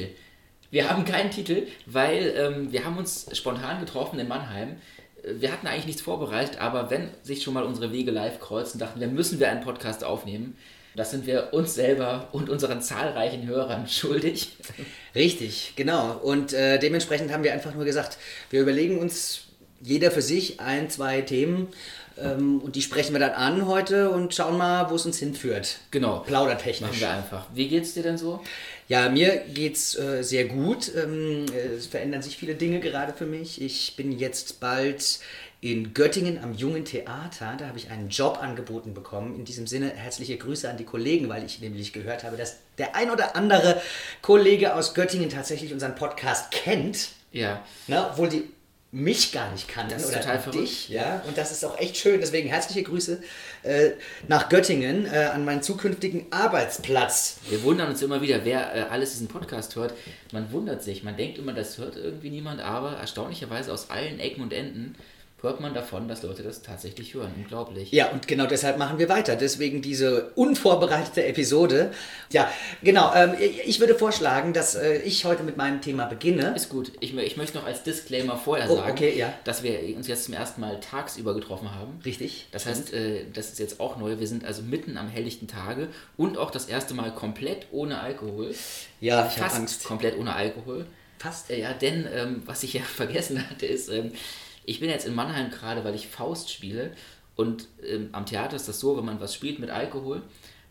[0.00, 0.14] Titel.
[0.70, 4.76] Wir haben keinen Titel, weil ähm, wir haben uns spontan getroffen in Mannheim.
[5.22, 8.78] Äh, Wir hatten eigentlich nichts vorbereitet, aber wenn sich schon mal unsere Wege live kreuzen,
[8.78, 10.56] dachten wir, müssen wir einen Podcast aufnehmen.
[10.96, 14.52] Das sind wir uns selber und unseren zahlreichen Hörern schuldig.
[15.14, 16.18] Richtig, genau.
[16.22, 18.18] Und äh, dementsprechend haben wir einfach nur gesagt,
[18.50, 19.42] wir überlegen uns
[19.82, 21.68] jeder für sich ein, zwei Themen
[22.18, 25.78] ähm, und die sprechen wir dann an heute und schauen mal, wo es uns hinführt.
[25.90, 26.20] Genau.
[26.20, 26.88] Plaudertechnisch.
[26.88, 27.46] Machen wir einfach.
[27.52, 28.42] Wie geht's dir denn so?
[28.88, 30.92] Ja, mir geht's äh, sehr gut.
[30.94, 33.60] Ähm, äh, es verändern sich viele Dinge gerade für mich.
[33.60, 35.18] Ich bin jetzt bald
[35.60, 37.56] in Göttingen am Jungen Theater.
[37.58, 39.34] Da habe ich einen Job angeboten bekommen.
[39.36, 42.94] In diesem Sinne herzliche Grüße an die Kollegen, weil ich nämlich gehört habe, dass der
[42.94, 43.80] ein oder andere
[44.22, 47.08] Kollege aus Göttingen tatsächlich unseren Podcast kennt.
[47.32, 47.64] Ja.
[47.88, 48.44] Ne, obwohl die
[48.92, 50.62] mich gar nicht kannten Das ist oder total verrückt.
[50.62, 51.22] dich, ja.
[51.26, 52.20] Und das ist auch echt schön.
[52.20, 53.20] Deswegen herzliche Grüße
[53.62, 53.90] äh,
[54.28, 57.38] nach Göttingen äh, an meinen zukünftigen Arbeitsplatz.
[57.48, 59.92] Wir wundern uns immer wieder, wer äh, alles diesen Podcast hört.
[60.32, 64.42] Man wundert sich, man denkt immer, das hört irgendwie niemand, aber erstaunlicherweise aus allen Ecken
[64.42, 64.94] und Enden
[65.46, 67.32] hört man davon, dass Leute das tatsächlich hören.
[67.36, 67.90] Unglaublich.
[67.92, 69.36] Ja, und genau deshalb machen wir weiter.
[69.36, 71.92] Deswegen diese unvorbereitete Episode.
[72.32, 72.50] Ja,
[72.82, 73.12] genau.
[73.14, 73.34] Ähm,
[73.64, 76.52] ich würde vorschlagen, dass äh, ich heute mit meinem Thema beginne.
[76.54, 76.92] Ist gut.
[77.00, 79.32] Ich, ich möchte noch als Disclaimer vorher Oh, sagen, okay, ja.
[79.44, 82.00] dass wir uns jetzt zum ersten Mal tagsüber getroffen haben.
[82.04, 82.48] Richtig.
[82.50, 84.18] Das heißt, äh, das ist jetzt auch neu.
[84.18, 88.52] Wir sind also mitten am helllichten Tage und auch das erste Mal komplett ohne Alkohol.
[89.00, 89.84] Ja, ich habe Angst.
[89.84, 90.86] komplett ohne Alkohol.
[91.18, 91.50] Fast.
[91.50, 94.12] Äh, Ja, denn ähm, was ich ja vergessen hatte, ist, ähm,
[94.66, 96.90] ich bin jetzt in Mannheim gerade, weil ich Faust spiele.
[97.36, 100.22] Und ähm, am Theater ist das so, wenn man was spielt mit Alkohol,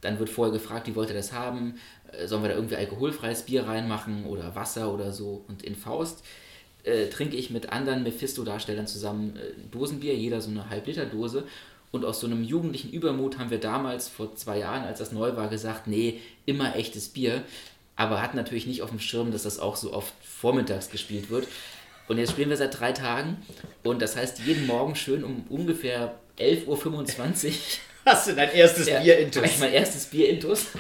[0.01, 1.79] dann wird vorher gefragt, wie wollt ihr das haben?
[2.11, 5.45] Äh, sollen wir da irgendwie alkoholfreies Bier reinmachen oder Wasser oder so?
[5.47, 6.23] Und in Faust
[6.83, 11.44] äh, trinke ich mit anderen Mephisto-Darstellern zusammen äh, Dosenbier, jeder so eine Halb-Liter-Dose.
[11.91, 15.38] Und aus so einem jugendlichen Übermut haben wir damals vor zwei Jahren, als das neu
[15.38, 17.44] war, gesagt, nee, immer echtes Bier.
[17.95, 21.47] Aber hatten natürlich nicht auf dem Schirm, dass das auch so oft vormittags gespielt wird.
[22.08, 23.38] Und jetzt spielen wir seit drei Tagen.
[23.84, 27.54] Und das heißt, jeden Morgen schön um ungefähr 11.25 Uhr
[28.06, 29.44] Hast du dein erstes ja, Bier intus?
[29.44, 30.68] ich mein erstes Bier intus.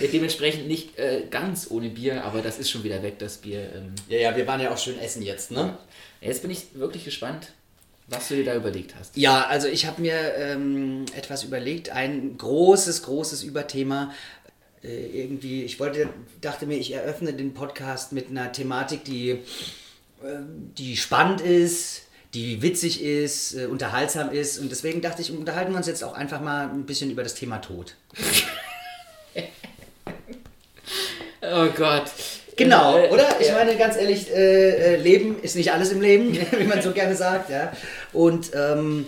[0.00, 3.70] Ja, Dementsprechend nicht äh, ganz ohne Bier, aber das ist schon wieder weg, das Bier.
[3.74, 3.94] Ähm.
[4.08, 5.76] Ja, ja, wir waren ja auch schön essen jetzt, ne?
[6.20, 7.52] Jetzt bin ich wirklich gespannt,
[8.08, 9.16] was du dir da überlegt hast.
[9.16, 14.12] Ja, also ich habe mir ähm, etwas überlegt, ein großes, großes Überthema.
[14.82, 16.08] Äh, irgendwie, ich wollte,
[16.40, 19.40] dachte mir, ich eröffne den Podcast mit einer Thematik, die,
[20.78, 22.02] die spannend ist,
[22.34, 24.58] die witzig ist, äh, unterhaltsam ist.
[24.58, 27.34] Und deswegen dachte ich, unterhalten wir uns jetzt auch einfach mal ein bisschen über das
[27.34, 27.94] Thema Tod.
[31.44, 32.04] Oh Gott.
[32.56, 33.28] Genau, Äh, oder?
[33.40, 36.92] Ich meine, ganz ehrlich, äh, äh, Leben ist nicht alles im Leben, wie man so
[36.92, 37.72] gerne sagt, ja.
[38.12, 39.06] Und ähm,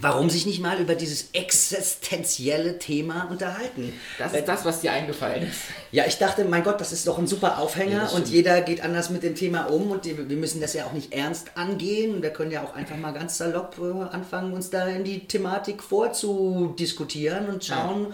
[0.00, 3.92] warum sich nicht mal über dieses existenzielle Thema unterhalten?
[4.18, 5.60] Das ist das, was dir eingefallen ist.
[5.90, 8.82] Ja, ich dachte, mein Gott, das ist doch ein super Aufhänger Ja, und jeder geht
[8.82, 12.22] anders mit dem Thema um und wir müssen das ja auch nicht ernst angehen.
[12.22, 15.82] Wir können ja auch einfach mal ganz salopp äh, anfangen, uns da in die Thematik
[15.82, 18.12] vorzudiskutieren und schauen,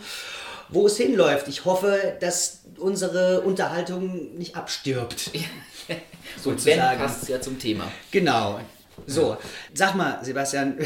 [0.71, 1.49] wo es hinläuft.
[1.49, 5.31] Ich hoffe, dass unsere Unterhaltung nicht abstirbt.
[5.31, 5.31] So,
[5.89, 5.99] wenn
[6.43, 6.99] Sozusagen.
[6.99, 7.91] passt es ja zum Thema.
[8.11, 8.61] Genau.
[9.07, 9.37] So,
[9.75, 10.79] sag mal, Sebastian,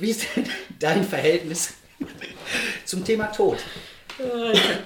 [0.00, 0.48] wie ist denn
[0.78, 1.74] dein Verhältnis
[2.84, 3.58] zum Thema Tod?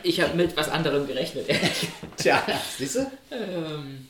[0.03, 1.47] Ich habe mit was anderem gerechnet.
[2.17, 2.43] Tja,
[2.79, 3.11] siehst du?
[3.31, 4.09] ähm,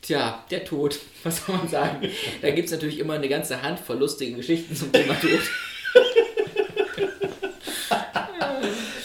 [0.00, 0.98] tja, der Tod.
[1.24, 2.08] Was soll man sagen?
[2.40, 5.40] Da gibt es natürlich immer eine ganze Handvoll lustigen Geschichten zum Thema Tod.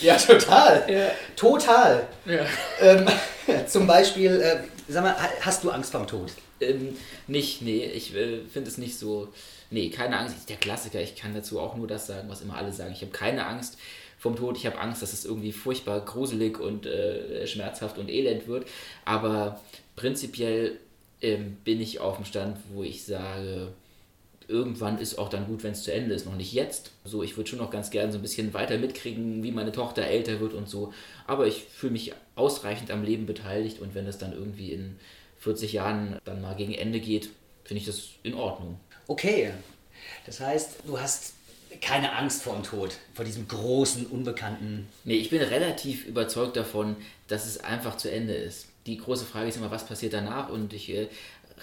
[0.01, 0.85] Ja, total.
[0.87, 1.11] Ja.
[1.35, 2.07] Total.
[2.25, 2.45] Ja.
[2.79, 3.05] Ähm,
[3.67, 4.57] zum Beispiel, äh,
[4.87, 6.31] sag mal, ha- hast du Angst vorm Tod?
[6.61, 6.95] Ähm,
[7.27, 9.29] nicht, nee, ich äh, finde es nicht so.
[9.71, 10.49] Nee, keine Angst.
[10.49, 12.93] Der Klassiker, ich kann dazu auch nur das sagen, was immer alle sagen.
[12.93, 13.77] Ich habe keine Angst
[14.17, 14.57] vom Tod.
[14.57, 18.67] Ich habe Angst, dass es irgendwie furchtbar gruselig und äh, schmerzhaft und elend wird.
[19.03, 19.61] Aber
[19.95, 20.79] prinzipiell
[21.21, 23.73] ähm, bin ich auf dem Stand, wo ich sage,
[24.47, 26.25] irgendwann ist auch dann gut, wenn es zu Ende ist.
[26.25, 26.91] Noch nicht jetzt.
[27.03, 30.03] So, ich würde schon noch ganz gerne so ein bisschen weiter mitkriegen, wie meine Tochter
[30.03, 30.93] älter wird und so.
[31.27, 34.97] Aber ich fühle mich ausreichend am Leben beteiligt und wenn es dann irgendwie in
[35.45, 37.29] 40 Jahren dann mal gegen Ende geht,
[37.63, 38.79] finde ich das in Ordnung.
[39.07, 39.51] Okay.
[40.25, 41.33] Das heißt, du hast
[41.81, 44.87] keine Angst vor dem Tod, vor diesem großen, unbekannten.
[45.03, 46.95] Nee, ich bin relativ überzeugt davon,
[47.27, 48.67] dass es einfach zu Ende ist.
[48.87, 50.49] Die große Frage ist immer, was passiert danach?
[50.49, 51.09] Und ich äh,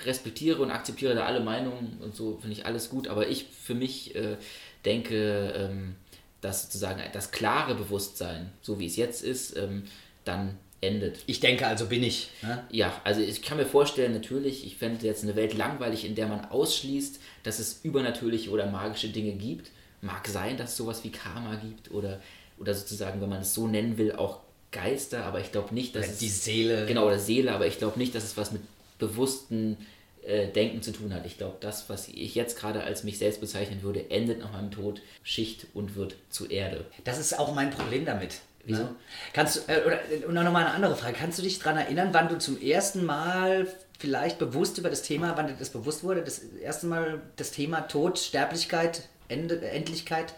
[0.05, 3.09] respektiere und akzeptiere da alle Meinungen und so finde ich alles gut.
[3.09, 4.37] Aber ich für mich äh,
[4.85, 5.97] denke, ähm,
[6.41, 9.85] dass sozusagen das klare Bewusstsein, so wie es jetzt ist, ähm,
[10.25, 11.21] dann endet.
[11.27, 12.29] Ich denke, also bin ich.
[12.43, 12.63] Ne?
[12.71, 16.27] Ja, also ich kann mir vorstellen, natürlich, ich fände jetzt eine Welt langweilig, in der
[16.27, 19.71] man ausschließt, dass es übernatürliche oder magische Dinge gibt.
[20.03, 22.21] Mag sein, dass es sowas wie Karma gibt oder,
[22.59, 24.41] oder sozusagen, wenn man es so nennen will, auch
[24.73, 26.19] Geister, aber ich glaube nicht, dass Oder es.
[26.19, 26.87] die Seele.
[26.87, 28.63] Genau, oder Seele, aber ich glaube nicht, dass es was mit
[28.99, 29.77] bewussten
[30.25, 31.27] äh, Denken zu tun hat.
[31.27, 34.71] Ich glaube, das, was ich jetzt gerade als mich selbst bezeichnen würde, endet nach meinem
[34.71, 36.87] Tod Schicht und wird zu Erde.
[37.05, 38.37] Das ist auch mein Problem damit.
[38.65, 38.83] Wieso?
[38.85, 38.95] Ne?
[39.33, 39.99] Kannst du, äh, oder
[40.29, 41.17] und noch mal eine andere Frage.
[41.19, 43.67] Kannst du dich daran erinnern, wann du zum ersten Mal
[43.99, 47.81] vielleicht bewusst über das Thema, wann dir das bewusst wurde, das erste Mal das Thema
[47.83, 50.35] Tod, Sterblichkeit, Ende, Endlichkeit?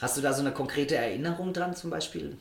[0.00, 2.36] Hast du da so eine konkrete Erinnerung dran zum Beispiel?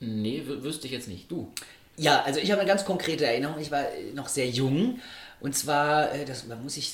[0.00, 1.30] Nee, wü- wüsste ich jetzt nicht.
[1.30, 1.52] Du.
[1.96, 3.58] Ja, also ich habe eine ganz konkrete Erinnerung.
[3.58, 5.00] Ich war äh, noch sehr jung
[5.40, 6.92] und zwar, äh, das, da muss ich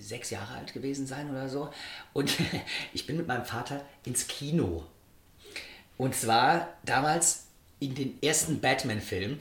[0.00, 1.70] sechs Jahre alt gewesen sein oder so.
[2.12, 2.32] Und
[2.92, 4.84] ich bin mit meinem Vater ins Kino.
[6.00, 7.44] Und zwar damals
[7.78, 9.38] in den ersten Batman-Film.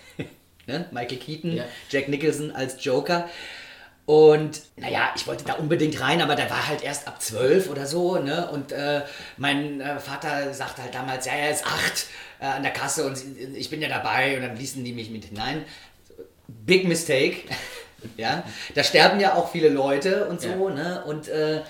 [0.66, 0.86] ne?
[0.92, 1.64] Michael Keaton, Ja.
[1.90, 3.28] Jack Nicholson als Joker.
[4.06, 7.86] Und naja, ich wollte da unbedingt rein, aber der war halt erst ab zwölf oder
[7.86, 8.16] so.
[8.16, 8.50] Ne?
[8.50, 9.02] Und äh,
[9.36, 12.06] mein äh, Vater sagte halt damals, ja, er ist acht
[12.40, 13.22] äh, an der Kasse und
[13.54, 14.36] ich bin ja dabei.
[14.36, 15.66] Und dann ließen die mich mit hinein.
[16.48, 17.42] Big Mistake.
[18.16, 18.42] ja,
[18.74, 20.48] da sterben ja auch viele Leute und so.
[20.48, 20.74] Ja.
[20.74, 21.04] Ne?
[21.04, 21.60] Und äh,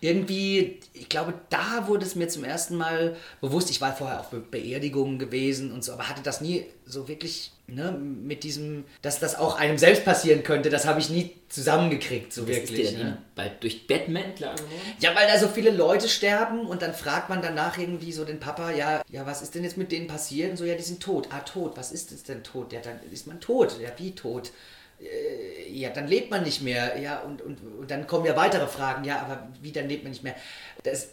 [0.00, 3.70] irgendwie, ich glaube, da wurde es mir zum ersten Mal bewusst.
[3.70, 7.52] Ich war vorher auf Be Beerdigungen gewesen und so, aber hatte das nie so wirklich
[7.66, 10.70] ne, mit diesem, dass das auch einem selbst passieren könnte.
[10.70, 12.92] Das habe ich nie zusammengekriegt, so Das wirklich.
[12.92, 13.18] ist ne?
[13.34, 14.54] bei, durch Batman klar?
[15.00, 18.40] Ja, weil da so viele Leute sterben und dann fragt man danach irgendwie so den
[18.40, 20.50] Papa, ja, ja, was ist denn jetzt mit denen passiert?
[20.52, 21.28] Und so, ja, die sind tot.
[21.30, 22.72] Ah, tot, was ist es denn tot?
[22.72, 23.76] Ja, dann ist man tot.
[23.80, 24.52] Ja, wie tot?
[25.00, 26.98] Äh, Ja, dann lebt man nicht mehr.
[27.00, 29.04] Ja, und, und, und dann kommen ja weitere Fragen.
[29.04, 30.34] Ja, aber wie, dann lebt man nicht mehr?
[30.82, 31.08] Das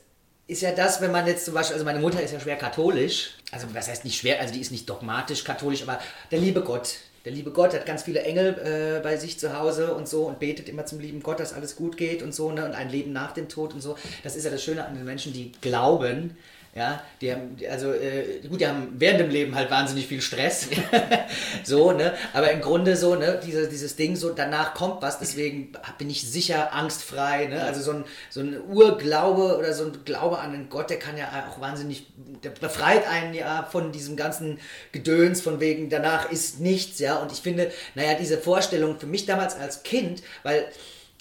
[0.47, 3.31] ist ja das, wenn man jetzt zum Beispiel, also meine Mutter ist ja schwer katholisch.
[3.51, 4.39] Also, was heißt nicht schwer?
[4.39, 5.99] Also, die ist nicht dogmatisch katholisch, aber
[6.31, 6.95] der liebe Gott.
[7.25, 10.39] Der liebe Gott hat ganz viele Engel äh, bei sich zu Hause und so und
[10.39, 12.63] betet immer zum lieben Gott, dass alles gut geht und so ne?
[12.65, 13.97] und ein Leben nach dem Tod und so.
[14.23, 16.37] Das ist ja das Schöne an den Menschen, die glauben.
[16.75, 20.68] Ja, die haben, also äh, gut, die haben während dem Leben halt wahnsinnig viel Stress.
[21.63, 22.13] so, ne?
[22.33, 26.30] Aber im Grunde so, ne, diese, dieses Ding, so danach kommt was, deswegen bin ich
[26.30, 27.45] sicher angstfrei.
[27.45, 27.63] Ne?
[27.63, 31.18] Also so ein, so ein Urglaube oder so ein Glaube an einen Gott, der kann
[31.18, 32.07] ja auch wahnsinnig,
[32.44, 34.60] der befreit einen ja von diesem ganzen
[34.92, 37.16] Gedöns, von wegen danach ist nichts, ja.
[37.19, 40.68] Und ich finde, naja, diese Vorstellung für mich damals als Kind, weil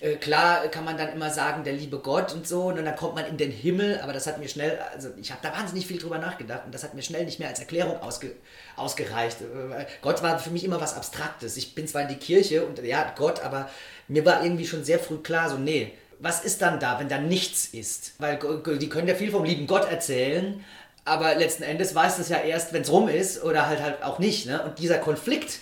[0.04, 3.14] äh, klar kann man dann immer sagen, der liebe Gott und so, und dann kommt
[3.14, 5.98] man in den Himmel, aber das hat mir schnell, also ich habe da wahnsinnig viel
[5.98, 8.32] drüber nachgedacht und das hat mir schnell nicht mehr als Erklärung ausge,
[8.76, 9.40] ausgereicht.
[9.40, 11.56] Äh, Gott war für mich immer was Abstraktes.
[11.56, 13.70] Ich bin zwar in die Kirche und ja, Gott, aber
[14.06, 17.18] mir war irgendwie schon sehr früh klar, so, nee, was ist dann da, wenn da
[17.18, 18.12] nichts ist?
[18.18, 18.38] Weil
[18.78, 20.62] die können ja viel vom lieben Gott erzählen,
[21.06, 24.18] aber letzten Endes weiß das ja erst, wenn es rum ist oder halt halt auch
[24.18, 24.46] nicht.
[24.46, 24.62] Ne?
[24.62, 25.60] Und dieser Konflikt,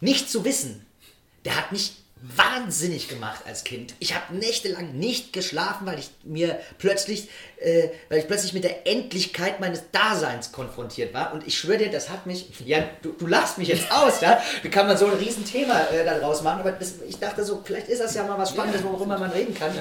[0.00, 0.84] nicht zu wissen,
[1.44, 2.03] der hat mich
[2.36, 3.94] wahnsinnig gemacht als Kind.
[3.98, 7.28] Ich habe nächtelang nicht geschlafen, weil ich mir plötzlich,
[7.58, 11.34] äh, weil ich plötzlich mit der Endlichkeit meines Daseins konfrontiert war.
[11.34, 14.40] Und ich schwöre dir, das hat mich, ja, du, du lachst mich jetzt aus, ja?
[14.62, 16.60] Wie kann man so ein Riesenthema äh, daraus machen?
[16.60, 19.54] Aber das, ich dachte so, vielleicht ist das ja mal was Spannendes, worüber man reden
[19.54, 19.72] kann.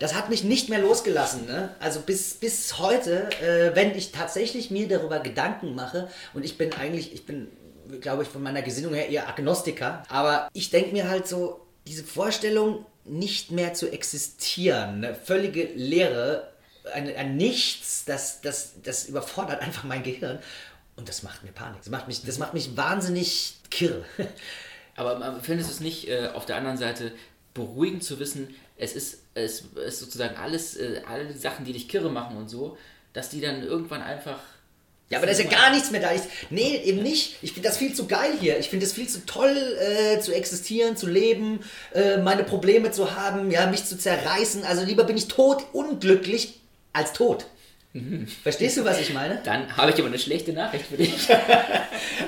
[0.00, 1.46] Das hat mich nicht mehr losgelassen.
[1.46, 1.70] Ne?
[1.78, 6.72] Also bis, bis heute, äh, wenn ich tatsächlich mir darüber Gedanken mache, und ich bin
[6.74, 7.48] eigentlich, ich bin,
[8.00, 12.04] glaube ich, von meiner Gesinnung her eher Agnostiker, aber ich denke mir halt so, diese
[12.04, 16.52] Vorstellung, nicht mehr zu existieren, eine völlige Leere,
[16.92, 20.38] ein, ein Nichts, das, das, das überfordert einfach mein Gehirn.
[20.96, 21.78] Und das macht mir Panik.
[21.80, 24.04] Das macht mich, das macht mich wahnsinnig kirr.
[24.96, 27.12] Aber man findest du es nicht äh, auf der anderen Seite
[27.54, 32.10] beruhigend zu wissen, es ist, es ist sozusagen alles, äh, alle Sachen, die dich kirre
[32.10, 32.76] machen und so,
[33.12, 34.38] dass die dann irgendwann einfach.
[35.08, 36.12] Ja, aber da ist ja gar nichts mehr da.
[36.12, 37.36] Ich, nee, eben nicht.
[37.40, 38.58] Ich finde das viel zu geil hier.
[38.58, 41.60] Ich finde es viel zu toll, äh, zu existieren, zu leben,
[41.94, 44.64] äh, meine Probleme zu haben, ja, mich zu zerreißen.
[44.64, 46.54] Also lieber bin ich tot, unglücklich,
[46.92, 47.46] als tot.
[48.42, 49.40] Verstehst du, was ich meine?
[49.44, 51.12] Dann habe ich aber eine schlechte Nachricht für dich.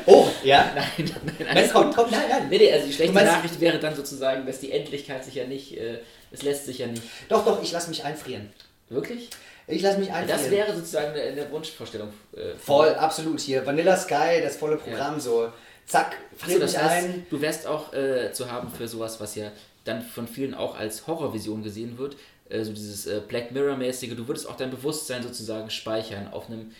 [0.06, 0.70] Oh, ja.
[0.74, 1.96] Nein, nein, Nein, alles komm, gut.
[1.96, 2.48] komm, nein, nein.
[2.48, 5.44] Nee, nee, also die schlechte meinst- Nachricht wäre dann sozusagen, dass die Endlichkeit sich ja
[5.46, 5.98] nicht, äh,
[6.30, 7.02] es lässt sich ja nicht.
[7.28, 8.48] Doch, doch, ich lasse mich einfrieren.
[8.88, 9.28] Wirklich?
[9.68, 10.40] Ich lasse mich einfrieren.
[10.40, 12.08] Das wäre sozusagen eine, eine Wunschvorstellung.
[12.34, 13.64] Äh, Voll, absolut hier.
[13.64, 15.52] Vanilla Sky, das volle Programm so.
[15.86, 17.26] Zack, friert das mich heißt, ein.
[17.30, 19.50] du wärst auch äh, zu haben für sowas, was ja
[19.84, 22.16] dann von vielen auch als Horrorvision gesehen wird,
[22.50, 26.72] äh, so dieses äh, Black Mirror-mäßige, du würdest auch dein Bewusstsein sozusagen speichern auf einem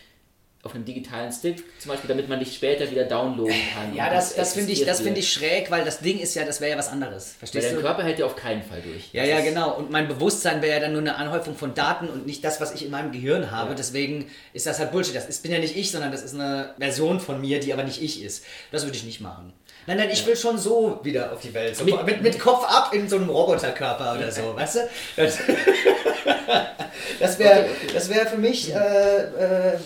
[0.61, 3.95] auf einem digitalen Stick, zum Beispiel, damit man dich später wieder downloaden kann.
[3.95, 5.15] Ja, Und das, das finde ich, das wieder.
[5.15, 7.35] ich schräg, weil das Ding ist ja, das wäre ja was anderes.
[7.35, 7.81] Weil Verstehst dein du?
[7.81, 9.13] Körper hält ja auf keinen Fall durch.
[9.13, 9.75] Ja, Das ja, genau.
[9.77, 12.73] Und mein Bewusstsein wäre ja dann nur eine Anhäufung von Daten und nicht das, was
[12.73, 13.69] ich in meinem Gehirn habe.
[13.69, 13.75] Ja.
[13.75, 15.15] Deswegen ist das halt Bullshit.
[15.15, 17.83] Das ist, bin ja nicht ich, sondern das ist eine Version von mir, die aber
[17.83, 18.43] nicht ich ist.
[18.73, 19.53] Das würde ich nicht machen.
[19.87, 21.75] Nein, nein, ich will schon so wieder auf die Welt.
[21.77, 24.79] So Mit- mit, mit, Kopf ab in so einem Roboterkörper oder so, weißt du?
[25.15, 25.37] Das,
[27.19, 29.77] das wäre das wär für mich äh, äh,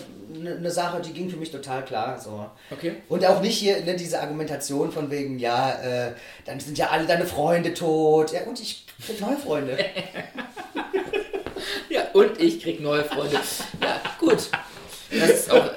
[0.46, 2.20] eine ne Sache, die ging für mich total klar.
[2.20, 2.48] So.
[2.70, 2.96] Okay.
[3.08, 6.12] Und auch nicht hier ne, diese Argumentation von wegen, ja, äh,
[6.44, 8.32] dann sind ja alle deine Freunde tot.
[8.32, 9.78] Ja, und ich krieg neue Freunde.
[11.88, 13.38] Ja, und ich krieg neue Freunde.
[13.80, 14.50] Ja, gut.
[15.10, 15.70] Das ist auch,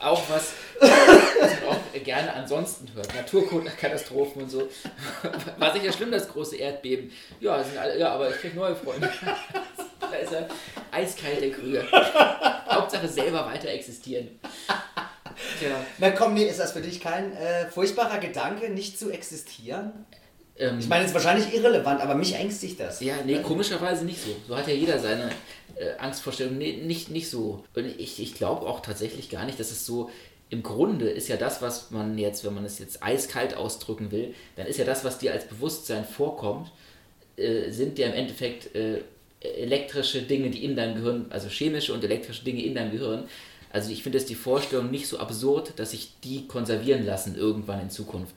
[0.00, 0.52] auch was,
[2.00, 3.14] gerne ansonsten hört.
[3.14, 4.68] Naturkatastrophen und so.
[5.58, 7.10] War sicher schlimm, das große Erdbeben.
[7.40, 9.10] Ja, alle, ja aber ich krieg neue Freunde.
[10.00, 10.48] Da ist er
[10.90, 11.84] eiskalt, der Krüger.
[12.70, 14.40] Hauptsache selber weiter existieren.
[15.58, 20.06] Tja, Na komm, nee, ist das für dich kein äh, furchtbarer Gedanke, nicht zu existieren?
[20.58, 23.00] ähm, Ich meine, es ist wahrscheinlich irrelevant, aber mich ängstigt das.
[23.00, 24.34] Ja, nee, komischerweise nicht so.
[24.46, 25.30] So hat ja jeder seine
[25.76, 26.56] äh, Angstvorstellung.
[26.56, 27.64] Nee, nicht, nicht so.
[27.74, 30.10] Und ich, ich glaube auch tatsächlich gar nicht, dass es so.
[30.50, 34.34] Im Grunde ist ja das, was man jetzt, wenn man es jetzt eiskalt ausdrücken will,
[34.56, 36.70] dann ist ja das, was dir als Bewusstsein vorkommt,
[37.36, 39.02] äh, sind ja im Endeffekt äh,
[39.40, 43.24] elektrische Dinge, die in deinem Gehirn, also chemische und elektrische Dinge in deinem Gehirn.
[43.70, 47.80] Also ich finde es die Vorstellung nicht so absurd, dass sich die konservieren lassen irgendwann
[47.80, 48.36] in Zukunft.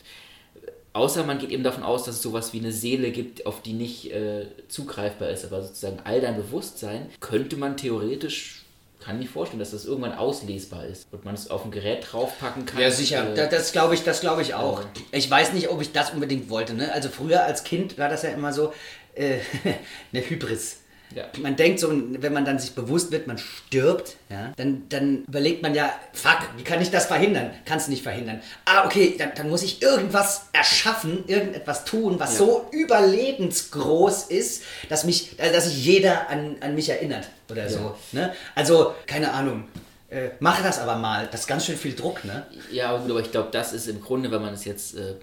[0.93, 3.73] Außer man geht eben davon aus, dass es sowas wie eine Seele gibt, auf die
[3.73, 5.45] nicht äh, zugreifbar ist.
[5.45, 8.60] Aber sozusagen all dein Bewusstsein könnte man theoretisch,
[9.03, 11.07] kann mir vorstellen, dass das irgendwann auslesbar ist.
[11.11, 12.79] Und man es auf ein Gerät draufpacken kann.
[12.79, 13.31] Ja, sicher.
[13.31, 14.83] Äh, Da- Das glaube ich, das glaube ich auch.
[15.11, 16.73] Ich weiß nicht, ob ich das unbedingt wollte.
[16.73, 16.91] Ne?
[16.93, 18.73] Also früher als Kind war das ja immer so
[19.15, 19.39] äh,
[20.13, 20.77] eine Hybris.
[21.15, 21.25] Ja.
[21.41, 25.61] Man denkt so, wenn man dann sich bewusst wird, man stirbt, ja, dann, dann überlegt
[25.61, 27.51] man ja, fuck, wie kann ich das verhindern?
[27.65, 28.41] Kannst du nicht verhindern.
[28.65, 32.45] Ah, okay, dann, dann muss ich irgendwas erschaffen, irgendetwas tun, was Ja.
[32.45, 37.95] so überlebensgroß ist, dass mich, also dass sich jeder an, an mich erinnert oder so.
[38.11, 38.33] Ne?
[38.55, 39.65] Also, keine Ahnung.
[40.09, 41.27] Äh, mach das aber mal.
[41.31, 42.45] Das ist ganz schön viel Druck, ne?
[42.71, 45.15] Ja, aber gut, aber ich glaube, das ist im Grunde, wenn man es jetzt äh,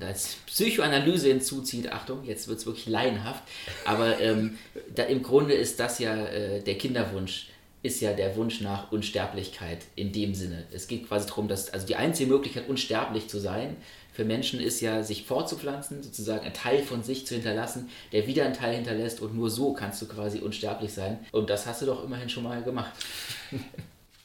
[0.00, 3.42] als Psychoanalyse hinzuzieht, Achtung, jetzt wird es wirklich laienhaft,
[3.84, 4.58] aber ähm,
[4.94, 7.48] da, im Grunde ist das ja äh, der Kinderwunsch,
[7.82, 10.64] ist ja der Wunsch nach Unsterblichkeit in dem Sinne.
[10.72, 13.76] Es geht quasi darum, dass, also die einzige Möglichkeit, unsterblich zu sein,
[14.12, 18.44] für Menschen ist ja, sich fortzupflanzen, sozusagen einen Teil von sich zu hinterlassen, der wieder
[18.44, 21.18] einen Teil hinterlässt und nur so kannst du quasi unsterblich sein.
[21.32, 22.92] Und das hast du doch immerhin schon mal gemacht.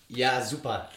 [0.08, 0.90] Ja, super.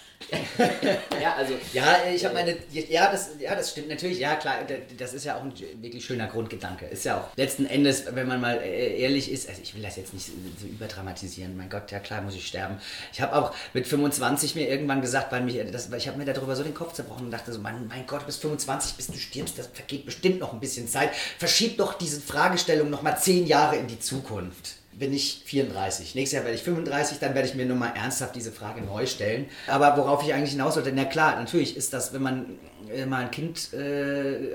[1.21, 2.57] Ja, also Ja, ich habe meine.
[2.71, 4.19] Ja das, ja, das stimmt natürlich.
[4.19, 4.57] Ja, klar,
[4.97, 6.87] das ist ja auch ein wirklich schöner Grundgedanke.
[6.87, 9.97] Ist ja auch letzten Endes, wenn man mal äh, ehrlich ist, also ich will das
[9.97, 11.57] jetzt nicht so überdramatisieren.
[11.57, 12.79] Mein Gott, ja klar, muss ich sterben.
[13.13, 16.25] Ich habe auch mit 25 mir irgendwann gesagt, weil mich, das, weil ich habe mir
[16.25, 19.19] darüber so den Kopf zerbrochen und dachte so, mein, mein Gott, bis 25, bis du
[19.19, 21.11] stirbst, das vergeht bestimmt noch ein bisschen Zeit.
[21.39, 26.15] Verschieb doch diese Fragestellung noch mal zehn Jahre in die Zukunft bin ich 34.
[26.15, 29.47] Nächstes Jahr werde ich 35, dann werde ich mir nochmal ernsthaft diese Frage neu stellen.
[29.67, 32.59] Aber worauf ich eigentlich hinaus wollte, na klar, natürlich ist das, wenn man
[32.93, 34.51] äh, mal ein Kind äh,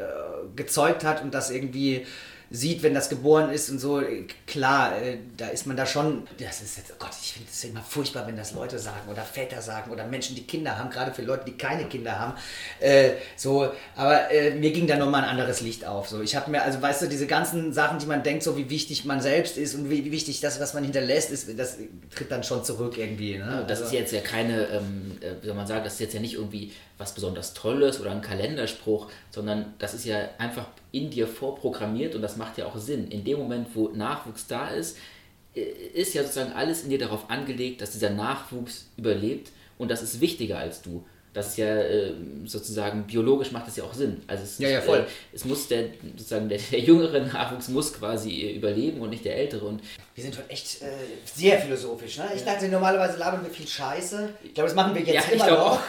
[0.55, 2.05] gezeugt hat und das irgendwie
[2.55, 3.99] sieht, wenn das geboren ist und so,
[4.45, 7.63] klar, äh, da ist man da schon, das ist jetzt, oh Gott, ich finde es
[7.63, 11.11] immer furchtbar, wenn das Leute sagen oder Väter sagen oder Menschen, die Kinder haben, gerade
[11.11, 12.33] für Leute, die keine Kinder haben,
[12.79, 16.51] äh, so, aber äh, mir ging da nochmal ein anderes Licht auf, so, ich habe
[16.51, 19.57] mir, also weißt du, diese ganzen Sachen, die man denkt, so wie wichtig man selbst
[19.57, 21.77] ist und wie, wie wichtig das, was man hinterlässt, ist, das
[22.15, 23.65] tritt dann schon zurück irgendwie, ne?
[23.67, 26.13] Das Also- ist jetzt ja keine, ähm, äh, wie soll man sagen, das ist jetzt
[26.13, 31.09] ja nicht irgendwie was besonders Tolles oder ein Kalenderspruch, sondern das ist ja einfach in
[31.09, 33.07] dir vorprogrammiert und das macht ja auch Sinn.
[33.09, 34.97] In dem Moment, wo Nachwuchs da ist,
[35.55, 40.01] äh, ist ja sozusagen alles in dir darauf angelegt, dass dieser Nachwuchs überlebt und das
[40.01, 41.03] ist wichtiger als du.
[41.33, 42.13] Das ist ja äh,
[42.45, 44.21] sozusagen biologisch macht das ja auch Sinn.
[44.27, 44.99] Also es, Ja, ja, voll.
[44.99, 45.85] Äh, es muss der
[46.15, 49.81] sozusagen der, der jüngere Nachwuchs muss quasi äh, überleben und nicht der ältere und
[50.13, 50.85] Wir sind heute echt äh,
[51.25, 52.17] sehr philosophisch.
[52.19, 52.31] Ne?
[52.35, 54.29] Ich dachte, normalerweise labern wir viel Scheiße.
[54.43, 55.71] Ich glaube, das machen wir jetzt Ja, immer noch.
[55.71, 55.79] auch.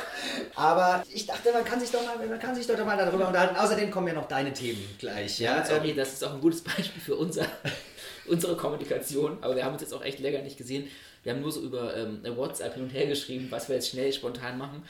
[0.55, 3.57] Aber ich dachte, man kann sich doch mal, man kann sich doch mal darüber unterhalten.
[3.57, 5.41] Außerdem kommen ja noch deine Themen gleich.
[5.41, 7.45] Ja, Ja, ähm, sorry, das ist auch ein gutes Beispiel für unser,
[8.27, 10.89] unsere Kommunikation, aber wir haben uns jetzt auch echt länger nicht gesehen.
[11.23, 14.13] Wir haben nur so über ähm, WhatsApp hin und her geschrieben, was wir jetzt schnell
[14.13, 14.83] spontan machen.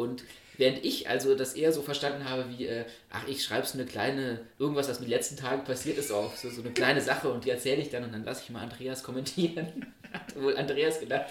[0.00, 0.24] Und
[0.56, 3.86] während ich also das eher so verstanden habe wie, äh, ach, ich schreibe so eine
[3.86, 7.30] kleine, irgendwas, was mit den letzten Tagen passiert ist, auf, so, so eine kleine Sache
[7.30, 9.92] und die erzähle ich dann und dann lasse ich mal Andreas kommentieren.
[10.12, 11.26] Hat wohl Andreas gedacht,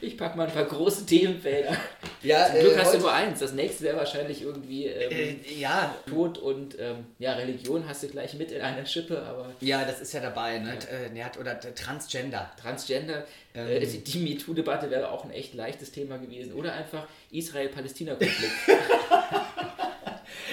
[0.00, 1.76] ich packe mal ein paar große Themenfelder.
[2.22, 3.40] Ja, Zum Glück äh, hast du nur eins.
[3.40, 8.08] Das nächste wäre wahrscheinlich irgendwie ähm, Äh, ja, Tod und ähm, ja, Religion hast du
[8.08, 10.78] gleich mit in einer Schippe, aber ja, das ist ja dabei, ne?
[10.90, 12.50] Äh, ne, hat- Oder Transgender.
[12.60, 13.24] Transgender,
[13.54, 13.68] Ähm.
[13.68, 16.54] äh, die, MeToo-Debatte wäre auch ein echt leichtes Thema gewesen.
[16.54, 18.52] Oder einfach Israel-Palästina-Konflikt.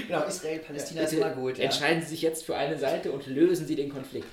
[0.08, 1.58] Genau, Israel, Palästina ist Bitte immer gut.
[1.58, 1.66] Ja.
[1.66, 4.28] Entscheiden Sie sich jetzt für eine Seite und lösen Sie den Konflikt.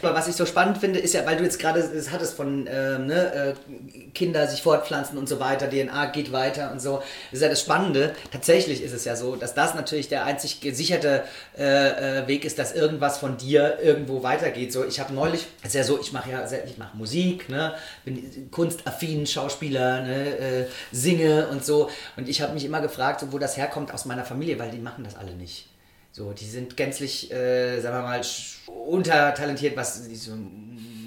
[0.00, 3.06] Was ich so spannend finde, ist ja, weil du jetzt gerade es hattest von ähm,
[3.06, 6.98] ne, äh, Kinder sich fortpflanzen und so weiter, DNA geht weiter und so.
[7.30, 8.14] Das ist ja das Spannende.
[8.30, 11.24] Tatsächlich ist es ja so, dass das natürlich der einzig gesicherte
[11.58, 14.72] äh, äh, Weg ist, dass irgendwas von dir irgendwo weitergeht.
[14.72, 18.50] So, ich habe neulich, ist ja so, ich mache ja, ich mache Musik, ne, bin
[18.50, 21.90] kunstaffin, Schauspieler, ne, äh, singe und so.
[22.16, 24.78] Und ich habe mich immer gefragt, so, wo das herkommt aus meiner Familie, weil die
[24.78, 25.66] machen das alle nicht.
[26.12, 30.36] So, die sind gänzlich, äh, sagen wir mal, sch- untertalentiert, was diese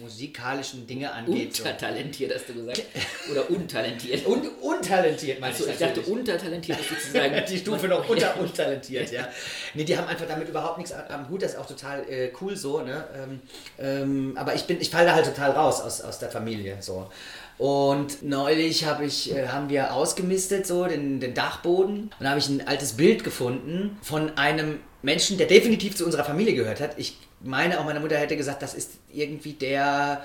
[0.02, 1.56] musikalischen Dinge angeht.
[1.56, 1.64] So.
[1.64, 2.84] Untertalentiert hast du gesagt.
[3.32, 4.26] Oder untalentiert.
[4.26, 6.20] Und untalentiert, meine Also ich ich dachte, natürlich.
[6.20, 9.28] untertalentiert ist sozusagen die Stufe noch unter untalentiert, ja.
[9.74, 12.32] Nee, die haben einfach damit überhaupt nichts am- am Hut, das ist auch total äh,
[12.42, 13.04] cool so, ne?
[13.16, 13.40] Ähm,
[13.80, 17.10] ähm, aber ich bin, ich falle da halt total raus aus, aus der Familie, so.
[17.58, 22.04] Und neulich hab ich, äh, haben wir ausgemistet, so den, den Dachboden.
[22.06, 26.24] Und da habe ich ein altes Bild gefunden von einem Menschen, der definitiv zu unserer
[26.24, 26.98] Familie gehört hat.
[26.98, 30.24] Ich meine, auch meine Mutter hätte gesagt, das ist irgendwie der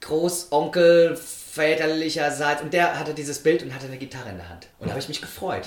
[0.00, 2.62] Großonkel väterlicherseits.
[2.62, 4.68] Und der hatte dieses Bild und hatte eine Gitarre in der Hand.
[4.78, 5.62] Und da habe ich mich gefreut.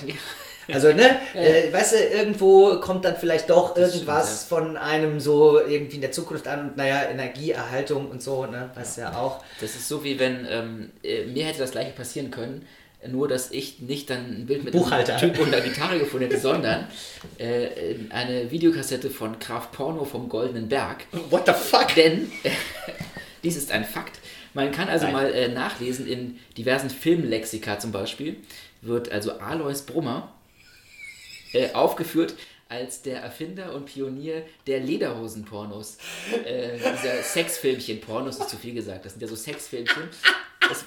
[0.72, 5.60] Also, ne, äh, weißt du, irgendwo kommt dann vielleicht doch Das irgendwas von einem so
[5.60, 9.42] irgendwie in der Zukunft an und naja, Energieerhaltung und so, ne, weißt du ja auch.
[9.60, 12.66] Das ist so wie wenn, ähm, äh, mir hätte das gleiche passieren können,
[13.08, 15.16] nur dass ich nicht dann ein Bild mit Buchhalter.
[15.16, 16.86] einem Typ und einer Gitarre gefunden hätte, sondern
[17.38, 21.06] äh, eine Videokassette von Kraft Porno vom Goldenen Berg.
[21.30, 21.94] What the fuck?
[21.94, 22.50] Denn äh,
[23.42, 24.18] dies ist ein Fakt.
[24.52, 25.14] Man kann also Nein.
[25.14, 28.36] mal äh, nachlesen in diversen Filmlexika zum Beispiel,
[28.82, 30.32] wird also Alois Brummer
[31.52, 32.34] äh, aufgeführt
[32.68, 35.98] als der Erfinder und Pionier der Lederhosen-Pornos.
[36.44, 40.04] Äh, dieser Sexfilmchen, Pornos ist zu viel gesagt, das sind ja so Sexfilmchen.
[40.70, 40.84] Das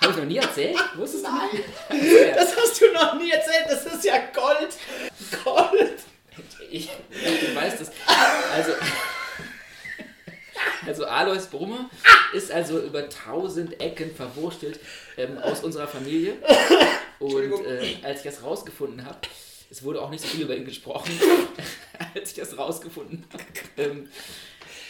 [0.00, 1.30] habe ich noch nie erzählt, wusstest du?
[1.30, 2.34] Nein.
[2.34, 4.76] Das hast du noch nie erzählt, das ist ja Gold.
[5.44, 5.98] Gold.
[6.70, 7.90] Ich, du weißt es.
[8.52, 8.72] Also,
[10.86, 11.90] also Alois Brummer
[12.32, 14.78] ist also über tausend Ecken verwurstelt
[15.16, 16.34] ähm, aus unserer Familie.
[17.18, 19.18] Und äh, als ich das rausgefunden habe,
[19.70, 21.10] es wurde auch nicht so viel über ihn gesprochen,
[22.14, 23.42] als ich das rausgefunden habe.
[23.76, 24.08] Ähm,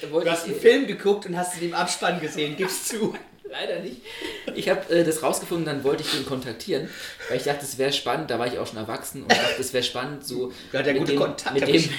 [0.02, 3.16] Du hast ich- einen Film geguckt und hast ihn im Abspann gesehen, gib's zu.
[3.50, 4.02] Leider nicht.
[4.54, 6.88] Ich habe äh, das rausgefunden, dann wollte ich den kontaktieren,
[7.28, 9.72] weil ich dachte, es wäre spannend, da war ich auch schon erwachsen und dachte, es
[9.72, 11.18] wäre spannend, so Ja, mit, dem,
[11.54, 11.90] mit dem ich.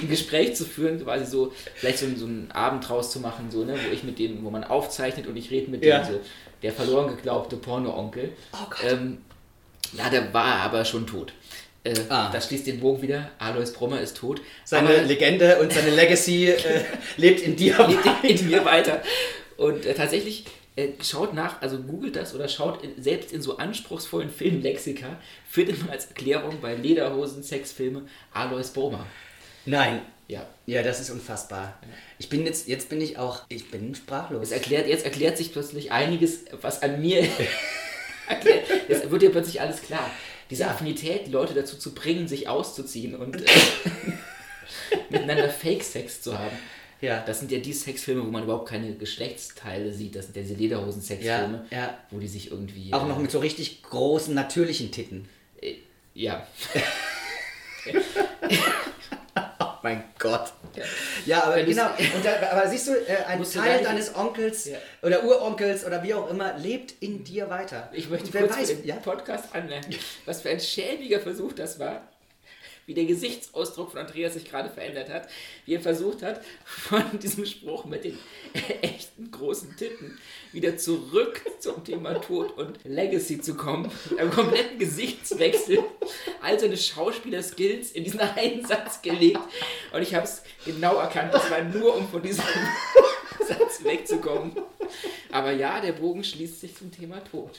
[0.00, 3.64] ein Gespräch zu führen, quasi so, vielleicht so, so einen Abend draus zu machen, so,
[3.64, 5.98] ne, wo ich mit dem, wo man aufzeichnet und ich rede mit Ja.
[6.02, 6.20] dem, so,
[6.62, 8.32] der verloren geglaubte Porno-Onkel.
[8.52, 8.78] Oh Gott.
[8.90, 9.18] Ähm,
[9.92, 11.32] ja, der war aber schon tot.
[11.84, 12.30] Äh, Ah.
[12.32, 13.30] Das schließt den Bogen wieder.
[13.38, 14.40] Alois Brummer ist tot.
[14.64, 16.56] Seine aber- Legende und seine Legacy äh,
[17.16, 17.76] lebt in dir.
[18.22, 19.02] lebt in mir weiter.
[19.56, 20.44] Und äh, tatsächlich
[21.02, 25.90] schaut nach, also googelt das oder schaut in, selbst in so anspruchsvollen Filmlexika, findet man
[25.90, 29.06] als Erklärung bei Lederhosen, Sexfilme Alois Brummer.
[29.66, 30.02] Nein.
[30.28, 30.46] Ja.
[30.66, 31.80] Ja, das ist unfassbar.
[32.18, 34.44] Ich bin jetzt, jetzt bin ich auch, ich bin sprachlos.
[34.44, 37.28] Es erklärt, jetzt erklärt sich plötzlich einiges, was an mir
[38.28, 38.64] erklärt.
[38.88, 40.08] Jetzt wird dir plötzlich alles klar.
[40.48, 43.46] Diese Affinität, die Leute dazu zu bringen, sich auszuziehen und äh,
[45.10, 46.56] miteinander Fake-Sex zu haben.
[47.00, 47.22] Ja.
[47.26, 50.16] Das sind ja die Sexfilme, wo man überhaupt keine Geschlechtsteile sieht.
[50.16, 51.98] Das sind ja diese Lederhosen-Sexfilme, Ja, ja.
[52.10, 52.92] wo die sich irgendwie.
[52.92, 55.28] Auch äh, noch mit so richtig großen, natürlichen Titten.
[55.60, 55.74] äh,
[56.14, 56.46] Ja.
[59.62, 60.52] Oh mein Gott.
[60.76, 60.84] Ja.
[61.24, 61.88] Ja, aber genau.
[62.22, 64.76] Da, aber siehst du, äh, ein Teil deines Onkels Ja.
[65.02, 67.88] oder Uronkels oder wie auch immer lebt in dir weiter.
[67.94, 68.96] Ich möchte Und wer kurz weiß, den ja?
[68.96, 69.94] Podcast anmerken,
[70.26, 72.02] was für ein schäbiger Versuch das war,
[72.90, 75.28] wie der Gesichtsausdruck von Andreas sich gerade verändert hat,
[75.64, 78.18] wie er versucht hat, von diesem Spruch mit den
[78.82, 80.18] echten großen Titten
[80.50, 85.78] wieder zurück zum Thema Tod und Legacy zu kommen, mit einem kompletten Gesichtswechsel,
[86.42, 89.38] all seine Schauspieler-Skills in diesen einen Satz gelegt
[89.92, 92.42] und ich habe es genau erkannt, das war nur, um von diesem
[93.46, 94.50] Satz wegzukommen.
[95.30, 97.56] Aber ja, der Bogen schließt sich zum Thema Tod.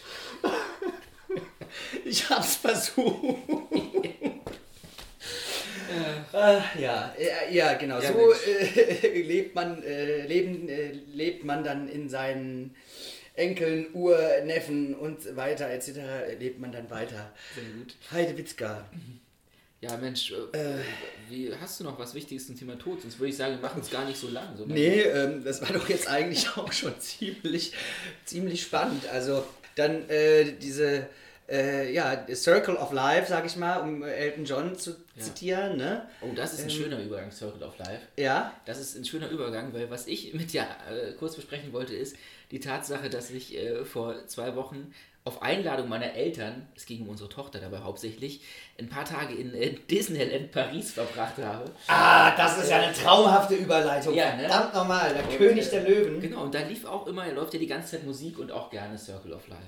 [2.03, 3.37] Ich hab's versucht.
[6.33, 7.99] Äh, ja, äh, ja, genau.
[7.99, 12.75] Ja, so äh, lebt man, äh, leben, äh, lebt man dann in seinen
[13.35, 15.89] Enkeln, Urneffen und so weiter etc.
[16.39, 17.31] lebt man dann weiter.
[17.55, 17.95] Sehr gut.
[18.11, 18.85] Heidewitzka.
[19.79, 20.31] Ja, Mensch,
[21.29, 23.01] wie, hast du noch was Wichtiges zum Thema Tod?
[23.01, 24.55] Sonst würde ich sagen, wir machen es gar nicht so lang.
[24.55, 27.73] sondern- Nee, ähm, das war doch jetzt eigentlich auch schon ziemlich,
[28.25, 29.07] ziemlich spannend.
[29.07, 29.43] Also
[29.75, 30.03] dann
[30.59, 31.07] diese,
[31.51, 35.23] äh, ja, Circle of Life, sag ich mal, um Elton John zu Ja.
[35.23, 36.07] zitieren, ne?
[36.21, 37.99] Oh, das ist ein Ähm, schöner Übergang, Circle of Life.
[38.17, 41.93] Ja, Das ist ein schöner Übergang, weil was ich mit dir äh, kurz besprechen wollte,
[41.93, 42.15] ist
[42.51, 47.09] die Tatsache, dass ich äh, vor zwei Wochen auf Einladung meiner Eltern, es ging um
[47.09, 48.41] unsere Tochter dabei hauptsächlich,
[48.79, 51.65] ein paar Tage in äh, Disneyland Paris verbracht habe.
[51.87, 54.15] Ah, das ist ja eine traumhafte Überleitung.
[54.15, 54.47] Ja, ne?
[54.49, 56.21] Verdammt nochmal, der Und, König äh, der Löwen.
[56.21, 58.97] Genau, und da lief auch immer, läuft ja die ganze Zeit Musik und auch gerne
[58.97, 59.61] Circle of Life.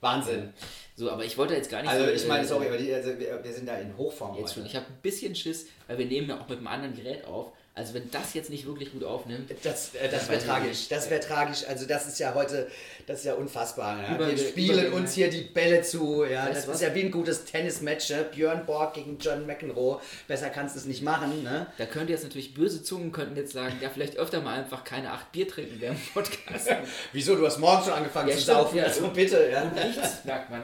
[0.00, 0.52] Wahnsinn.
[0.94, 2.92] So, aber ich wollte jetzt gar nicht Also so, ich meine, äh, sorry, aber die,
[2.92, 4.54] also wir, wir sind da in Hochform Jetzt heute.
[4.54, 4.66] schon.
[4.66, 7.52] Ich habe ein bisschen Schiss, weil wir nehmen ja auch mit einem anderen Gerät auf.
[7.74, 10.88] Also wenn das jetzt nicht wirklich gut aufnimmt, Das, äh, das wäre tragisch.
[10.88, 11.64] Das wäre tragisch.
[11.66, 12.70] Also das ist ja heute,
[13.06, 14.00] das ist ja unfassbar.
[14.02, 14.14] Ja?
[14.16, 16.24] Über- Wir spielen über- uns hier die Bälle zu.
[16.24, 16.46] Ja?
[16.46, 16.80] Das du ist was?
[16.82, 18.10] ja wie ein gutes Tennismatch.
[18.10, 18.26] Ne?
[18.34, 20.00] Björn Borg gegen John McEnroe.
[20.28, 21.42] Besser kannst du es nicht machen.
[21.42, 21.66] Ne?
[21.78, 24.84] da könnt ihr jetzt natürlich böse Zungen könnten jetzt sagen, ja vielleicht öfter mal einfach
[24.84, 26.68] keine acht Bier trinken während dem Podcast.
[27.12, 27.36] Wieso?
[27.36, 28.76] Du hast morgens schon angefangen Ja, zu stimmt, saufen.
[28.78, 28.84] ja.
[28.84, 29.48] Also bitte.
[29.50, 30.62] Ja, Und nichts, merkt man.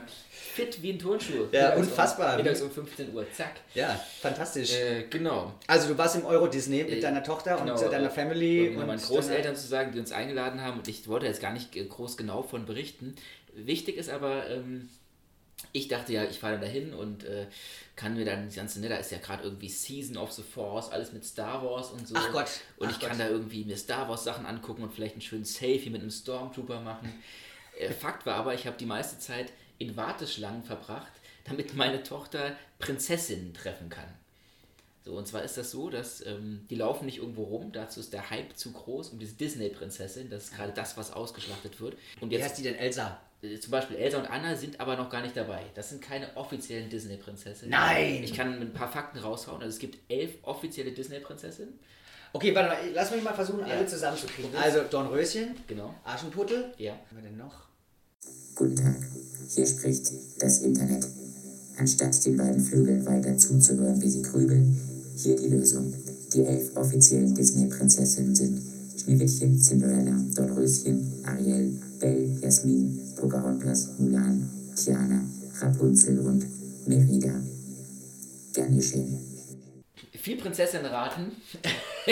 [0.55, 1.45] Fit wie ein Turnschuh.
[1.53, 2.33] Ja, Mittags unfassbar.
[2.33, 3.53] Um, mittags um 15 Uhr, zack.
[3.75, 4.73] ja fantastisch.
[4.75, 5.53] Äh, genau.
[5.69, 8.11] Also du warst im Euro Disney mit Äh, deiner Tochter genau, und äh, deiner äh,
[8.11, 8.71] Family.
[8.71, 11.53] Um und meinen Großeltern zu sagen, die uns eingeladen haben und ich wollte jetzt gar
[11.53, 13.15] nicht äh, groß genau von berichten.
[13.55, 14.89] Wichtig ist aber, ähm,
[15.73, 17.47] ich dachte ja, ich fahre dann dahin und äh,
[17.97, 20.91] kann mir dann das ganze, ne, da ist ja gerade irgendwie Season of the Force,
[20.91, 22.15] alles mit Star Wars und so.
[22.17, 23.21] Ach Gott, Und ach ich kann Gott.
[23.21, 26.81] da irgendwie mir Star Wars Sachen angucken und vielleicht einen schönen Selfie mit einem Stormtrooper
[26.81, 27.13] machen.
[27.79, 31.13] Äh, Fakt war aber, ich habe die meiste Zeit in Warteschlangen verbracht,
[31.45, 34.09] damit meine Tochter Prinzessinnen treffen kann.
[35.09, 38.13] So, und zwar ist das so, dass ähm, die laufen nicht irgendwo rum, dazu ist
[38.13, 41.97] der Hype zu groß um diese Disney-Prinzessin, das ist gerade das, was ausgeschlachtet wird.
[42.21, 43.19] Und Wie jetzt heißt die denn Elsa?
[43.41, 45.63] äh, zum Beispiel Elsa und Anna sind aber noch gar nicht dabei.
[45.75, 47.71] Das sind keine offiziellen Disney-Prinzessinnen.
[47.71, 48.23] Nein!
[48.23, 49.63] Ich kann ein paar Fakten raushauen.
[49.63, 51.73] Also es gibt elf offizielle Disney-Prinzessinnen.
[52.35, 53.77] Okay, warte mal, lass mich mal versuchen, Ja.
[53.77, 54.55] alle zusammenzukriegen.
[54.57, 55.95] Also Dornröschen, Genau.
[56.05, 56.75] Aschenputtel.
[56.77, 56.93] Ja.
[56.93, 57.55] Was haben wir denn noch?
[58.57, 58.97] Guten Tag,
[59.55, 60.07] hier spricht
[60.39, 61.07] das Internet.
[61.79, 64.77] Anstatt den beiden Vögeln weiter zuzuhören, wie sie grübeln,
[65.23, 65.93] hier die Lösung.
[66.33, 68.63] Die elf offiziellen Disney-Prinzessinnen sind
[68.97, 75.25] Schneewittchen, Cinderella, Dornröschen, Ariel, Belle, Jasmin, Pocahontas, Mulan, Tiana,
[75.61, 76.45] Rapunzel und
[76.87, 77.35] Merida.
[78.55, 79.19] Gern geschehen.
[80.13, 81.33] Viel Prinzessin raten.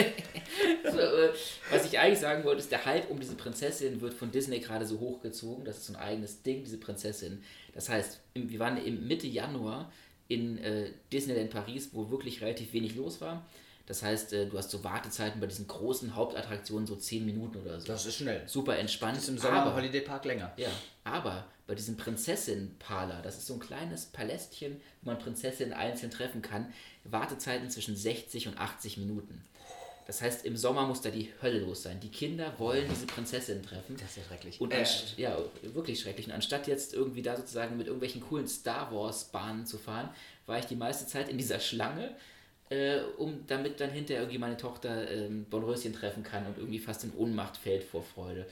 [0.91, 1.29] so, äh,
[1.71, 4.85] was ich eigentlich sagen wollte, ist, der Hype um diese Prinzessin wird von Disney gerade
[4.85, 5.63] so hochgezogen.
[5.65, 7.43] Das ist so ein eigenes Ding, diese Prinzessin.
[7.73, 9.91] Das heißt, wir waren im Mitte Januar
[10.27, 13.45] in äh, Disneyland Paris, wo wirklich relativ wenig los war.
[13.85, 17.79] Das heißt, äh, du hast so Wartezeiten bei diesen großen Hauptattraktionen, so 10 Minuten oder
[17.79, 17.87] so.
[17.87, 18.43] Das ist schnell.
[18.45, 19.17] Super entspannt.
[19.17, 20.53] Ist im Sommer aber, im Holiday Park länger.
[20.57, 20.69] ja,
[21.05, 26.41] aber bei diesem Prinzessin-Parler, das ist so ein kleines Palästchen, wo man Prinzessinnen einzeln treffen
[26.41, 29.43] kann, Wartezeiten zwischen 60 und 80 Minuten.
[30.07, 31.99] Das heißt, im Sommer muss da die Hölle los sein.
[31.99, 33.97] Die Kinder wollen diese Prinzessinnen treffen.
[33.99, 34.61] Das ist ja schrecklich.
[34.61, 34.71] Und
[35.17, 36.27] Äh, ja, wirklich schrecklich.
[36.27, 40.09] Und anstatt jetzt irgendwie da sozusagen mit irgendwelchen coolen Star Wars-Bahnen zu fahren,
[40.45, 42.15] war ich die meiste Zeit in dieser Schlange,
[42.69, 47.03] äh, um damit dann hinterher irgendwie meine Tochter ähm, Bonröschen treffen kann und irgendwie fast
[47.03, 48.45] in Ohnmacht fällt vor Freude.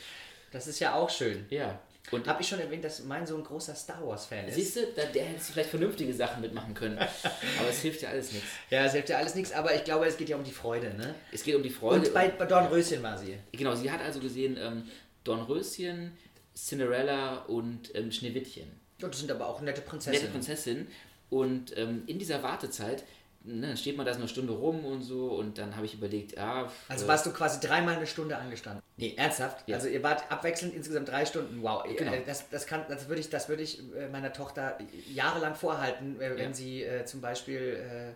[0.56, 1.46] Das ist ja auch schön.
[1.50, 1.82] Ja.
[2.12, 4.56] Und Habe ich schon erwähnt, dass mein Sohn großer Star Wars-Fan ist?
[4.56, 6.98] Siehst du, da, der hätte vielleicht vernünftige Sachen mitmachen können.
[7.60, 8.48] Aber es hilft ja alles nichts.
[8.70, 10.94] Ja, es hilft ja alles nichts, aber ich glaube, es geht ja um die Freude,
[10.94, 11.14] ne?
[11.34, 12.08] Es geht um die Freude.
[12.08, 13.38] Und bei, bei Dornröschen war sie.
[13.52, 14.88] genau, sie hat also gesehen ähm,
[15.26, 16.16] Dornröschen,
[16.56, 18.72] Cinderella und ähm, Schneewittchen.
[19.02, 20.22] Und das sind aber auch nette Prinzessinnen.
[20.22, 20.88] Nette Prinzessin.
[21.30, 23.04] Und ähm, in dieser Wartezeit,
[23.46, 25.94] ne, dann steht man da so eine Stunde rum und so und dann habe ich
[25.94, 28.82] überlegt, ah, Also äh, warst du quasi dreimal eine Stunde angestanden.
[28.98, 29.68] Nee, ernsthaft?
[29.68, 29.76] Ja.
[29.78, 31.62] Also ihr wart abwechselnd insgesamt drei Stunden.
[31.62, 31.84] Wow.
[31.98, 32.12] Genau.
[32.14, 34.78] Äh, Das, das, kann, das würde ich, das würde ich äh, meiner Tochter
[35.14, 36.54] jahrelang vorhalten, wenn Ja.
[36.54, 38.14] sie äh, zum Beispiel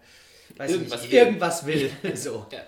[0.55, 1.17] äh, weiß Irgendwas ich will.
[1.19, 1.91] nicht, irgendwas will.
[2.15, 2.45] so.
[2.51, 2.59] Ja,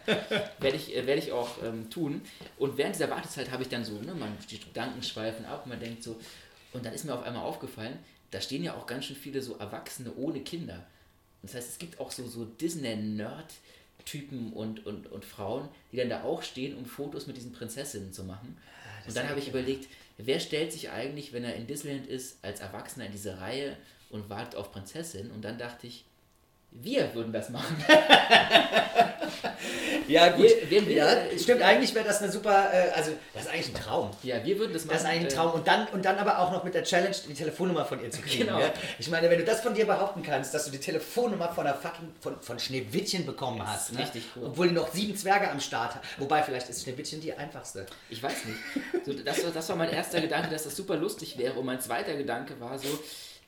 [0.60, 2.22] werde ich, werde ich auch ähm, tun.
[2.58, 5.80] Und während dieser Wartezeit habe ich dann so, ne, man, die Gedanken schweifen ab, man
[5.80, 6.20] denkt so,
[6.74, 7.98] und dann ist mir auf einmal aufgefallen,
[8.30, 10.86] da stehen ja auch ganz schön viele so Erwachsene ohne Kinder.
[11.44, 16.24] Das heißt, es gibt auch so, so Disney-Nerd-Typen und, und, und Frauen, die dann da
[16.24, 18.58] auch stehen, um Fotos mit diesen Prinzessinnen zu machen.
[19.08, 22.60] und dann habe ich überlegt, wer stellt sich eigentlich, wenn er in Disneyland ist, als
[22.60, 23.76] Erwachsener in diese Reihe
[24.10, 25.32] und wartet auf Prinzessin?
[25.32, 26.06] Und dann dachte ich,
[26.72, 27.76] Wir würden das machen.
[30.12, 30.44] Ja, gut.
[30.46, 33.68] Wir- wir- wir- ja, stimmt, eigentlich wäre das eine super, äh, also das ist eigentlich
[33.70, 34.12] ein Traum.
[34.24, 34.94] Ja, wir würden das machen.
[34.94, 35.52] Das ist eigentlich ein äh, Traum.
[35.54, 38.22] Und dann, und dann aber auch noch mit der Challenge, die Telefonnummer von ihr zu
[38.22, 38.46] kriegen.
[38.48, 38.60] Genau.
[38.60, 38.72] Ja?
[39.00, 41.76] Ich meine, wenn du das von dir behaupten kannst, dass du die Telefonnummer von der
[41.76, 43.94] fucking, von, von Schneewittchen bekommen hast.
[43.94, 44.00] Ne?
[44.00, 44.46] richtig cool.
[44.48, 46.02] Obwohl die noch sieben Zwerge am Start hat.
[46.18, 47.86] Wobei, vielleicht ist Schneewittchen die einfachste.
[48.10, 49.06] Ich weiß nicht.
[49.06, 51.54] So, das, war, das war mein erster Gedanke, dass das super lustig wäre.
[51.54, 52.88] Und mein zweiter Gedanke war so,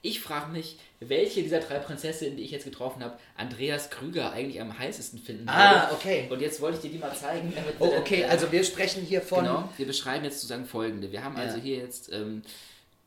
[0.05, 4.59] ich frage mich, welche dieser drei Prinzessinnen, die ich jetzt getroffen habe, Andreas Krüger eigentlich
[4.61, 5.51] am heißesten finden würde.
[5.57, 6.27] Ah, okay.
[6.29, 7.53] Und jetzt wollte ich dir die mal zeigen.
[7.55, 9.45] Damit Oh, dann, okay, äh, also wir sprechen hier von.
[9.45, 11.11] Genau, wir beschreiben jetzt sozusagen folgende.
[11.13, 11.63] Wir haben also Ja.
[11.63, 12.41] hier jetzt, ähm,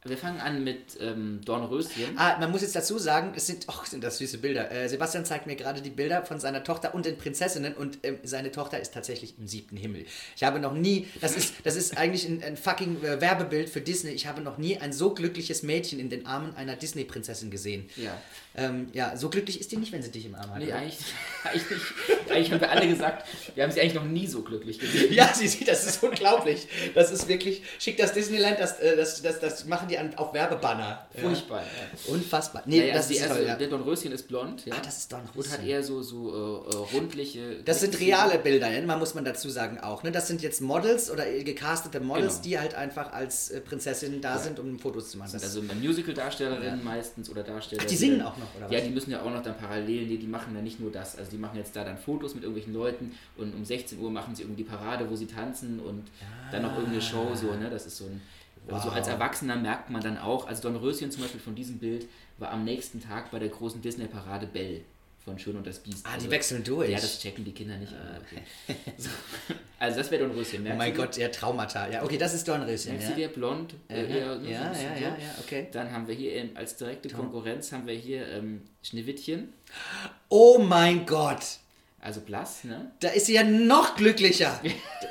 [0.09, 2.17] wir fangen an mit ähm, Dornröschen.
[2.17, 4.71] Ah, man muss jetzt dazu sagen, es sind, ach, sind das süße Bilder.
[4.71, 8.19] Äh, Sebastian zeigt mir gerade die Bilder von seiner Tochter und den Prinzessinnen und ähm,
[8.23, 10.07] seine Tochter ist tatsächlich im siebten Himmel.
[10.37, 13.81] Ich habe noch nie, das ist, das ist eigentlich ein, ein fucking äh, Werbebild für
[13.81, 14.11] Disney.
[14.11, 17.89] Ich habe noch nie ein so glückliches Mädchen in den Armen einer Disney-Prinzessin gesehen.
[17.97, 18.21] Ja.
[18.57, 20.59] Ähm, ja, so glücklich ist die nicht, wenn sie dich im Arm hat.
[20.59, 20.77] Nee, oder?
[20.77, 20.99] eigentlich,
[21.45, 22.31] eigentlich nicht.
[22.31, 25.13] Eigentlich haben wir alle gesagt, wir haben sie eigentlich noch nie so glücklich gesehen.
[25.13, 26.67] Ja, sie sieht, das ist unglaublich.
[26.95, 30.33] Das ist wirklich, schick das Disneyland, das, äh, das, das, das machen die an, auf
[30.33, 31.07] Werbebanner.
[31.21, 31.63] Furchtbar.
[31.63, 32.13] Ja.
[32.15, 32.63] Unfassbar.
[32.67, 33.57] Nee, Naja, das also ist erste, toll, ja.
[33.57, 34.65] Der Dornröschen ist blond.
[34.67, 34.75] Ja.
[34.75, 35.37] Ah, das ist Dornröschen.
[35.43, 37.63] Und hat eher so, so äh, äh, rundliche.
[37.65, 38.83] Das sind reale Bilder, ne?
[38.83, 40.03] man muss man dazu sagen auch.
[40.03, 40.13] Ne?
[40.13, 42.43] Das sind jetzt Models oder gecastete Models, Genau.
[42.45, 45.31] die halt einfach als äh, Prinzessinnen da sind, um Fotos zu machen.
[45.33, 47.83] Das, Also Musical-Darstellerinnen meistens oder Darsteller.
[47.85, 48.73] Ach, die singen auch noch, oder was?
[48.73, 51.17] Ja, die müssen ja auch noch dann parallel, nee, die machen ja nicht nur das.
[51.17, 54.35] Also die machen jetzt da dann Fotos mit irgendwelchen Leuten und um 16 Uhr machen
[54.35, 56.09] sie irgendwie die Parade, wo sie tanzen und
[56.53, 57.69] dann noch irgendeine Show, so, ne?
[57.71, 58.21] Das ist so ein.
[58.83, 62.09] So als Erwachsener merkt man dann auch, also Don Röschen zum Beispiel von diesem Bild
[62.39, 64.81] war am nächsten Tag bei der großen Disney-Parade Belle
[65.27, 66.07] von Schön und das Biest.
[66.07, 66.89] Ah, die Also- wechseln durch.
[66.89, 67.93] Ja, das checken die Kinder nicht.
[67.93, 68.77] aber okay.
[68.97, 69.11] so.
[69.79, 70.61] Also das wäre Don Röschen.
[70.61, 71.89] oh Merkst mein du Gott, ja, Traumata.
[71.91, 72.93] Ja, okay, das ist Dornröschen.
[72.93, 73.15] Merkst Ja?
[73.15, 73.75] du dir blond?
[73.89, 74.81] Äh, Ja, ne, ja, ja, so.
[74.83, 75.67] ja, ja, okay.
[75.73, 79.53] Dann haben wir hier ähm, als direkte Konkurrenz haben wir hier ähm, Schneewittchen,
[80.31, 81.45] Oh mein Gott.
[82.01, 82.93] also blass, ne?
[83.01, 84.61] Da ist sie ja noch glücklicher.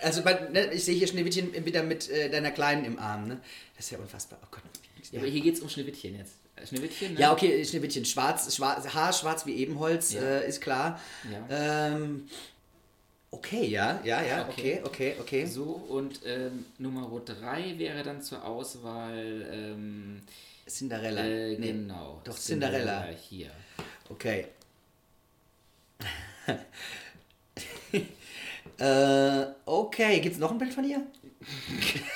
[0.01, 3.28] Also bei, ne, ich sehe hier Schneewittchen wieder mit äh, deiner Kleinen im Arm.
[3.28, 3.39] Ne?
[3.75, 4.39] Das ist ja unfassbar.
[4.43, 4.62] Oh Gott.
[5.12, 6.34] Ja, aber hier geht es um Schneewittchen jetzt.
[6.63, 7.20] Schneewittchen, ne?
[7.20, 8.06] Ja, okay, Schneewittchen.
[8.06, 10.22] Schwarz, schwarz, Haar schwarz wie Ebenholz, Ja.
[10.22, 11.00] äh, ist klar.
[11.32, 11.88] Ja.
[11.89, 12.28] Ähm,
[13.32, 15.46] okay, ja, ja, ja, okay, okay, okay.
[15.46, 20.22] So, und ähm, Nummer 3 wäre dann zur Auswahl, ähm,
[20.68, 21.22] Cinderella.
[21.22, 22.22] äh, Nee, genau.
[22.24, 23.08] Doch, Cinderella.
[23.30, 23.52] Hier.
[24.10, 24.48] Okay.
[28.78, 31.02] äh, okay, gibt's noch ein Bild von ihr?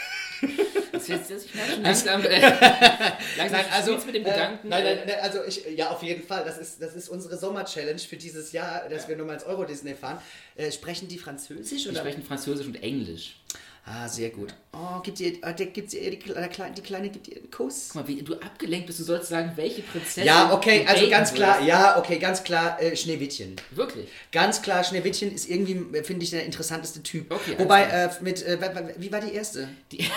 [1.08, 2.42] Das ist jetzt, das, ich merke schon langsam, äh,
[3.38, 4.68] langsam also spielst mit dem äh, Gedanken.
[4.70, 6.44] Nein, nein, äh, nein, also ich, ja, auf jeden Fall.
[6.46, 10.20] Das ist, das ist unsere Sommer-Challenge für dieses Jahr, dass wir nochmal ins Euro-Disney fahren.
[10.56, 11.84] Äh, sprechen die Französisch?
[11.84, 12.00] Die Oder?
[12.00, 13.36] sprechen Französisch und Englisch.
[13.86, 14.54] Ah, sehr gut.
[14.72, 17.88] Oh, gibt ihr, äh, gibt ihr die, Kle- Kleine, die Kleine gibt ihr einen Kuss?
[17.92, 20.26] Guck mal, wie du abgelenkt bist, du sollst sagen, welche Prinzessin.
[20.26, 23.56] Ja, okay, also ganz klar, ja, okay, ganz klar, äh, Schneewittchen.
[23.72, 24.08] Wirklich.
[24.32, 27.34] Ganz klar, Schneewittchen ist irgendwie, äh, finde ich, der interessanteste Typ.
[27.34, 28.60] Okay, Wobei, äh, mit, äh,
[28.98, 29.70] wie war die erste?
[29.92, 29.98] Die,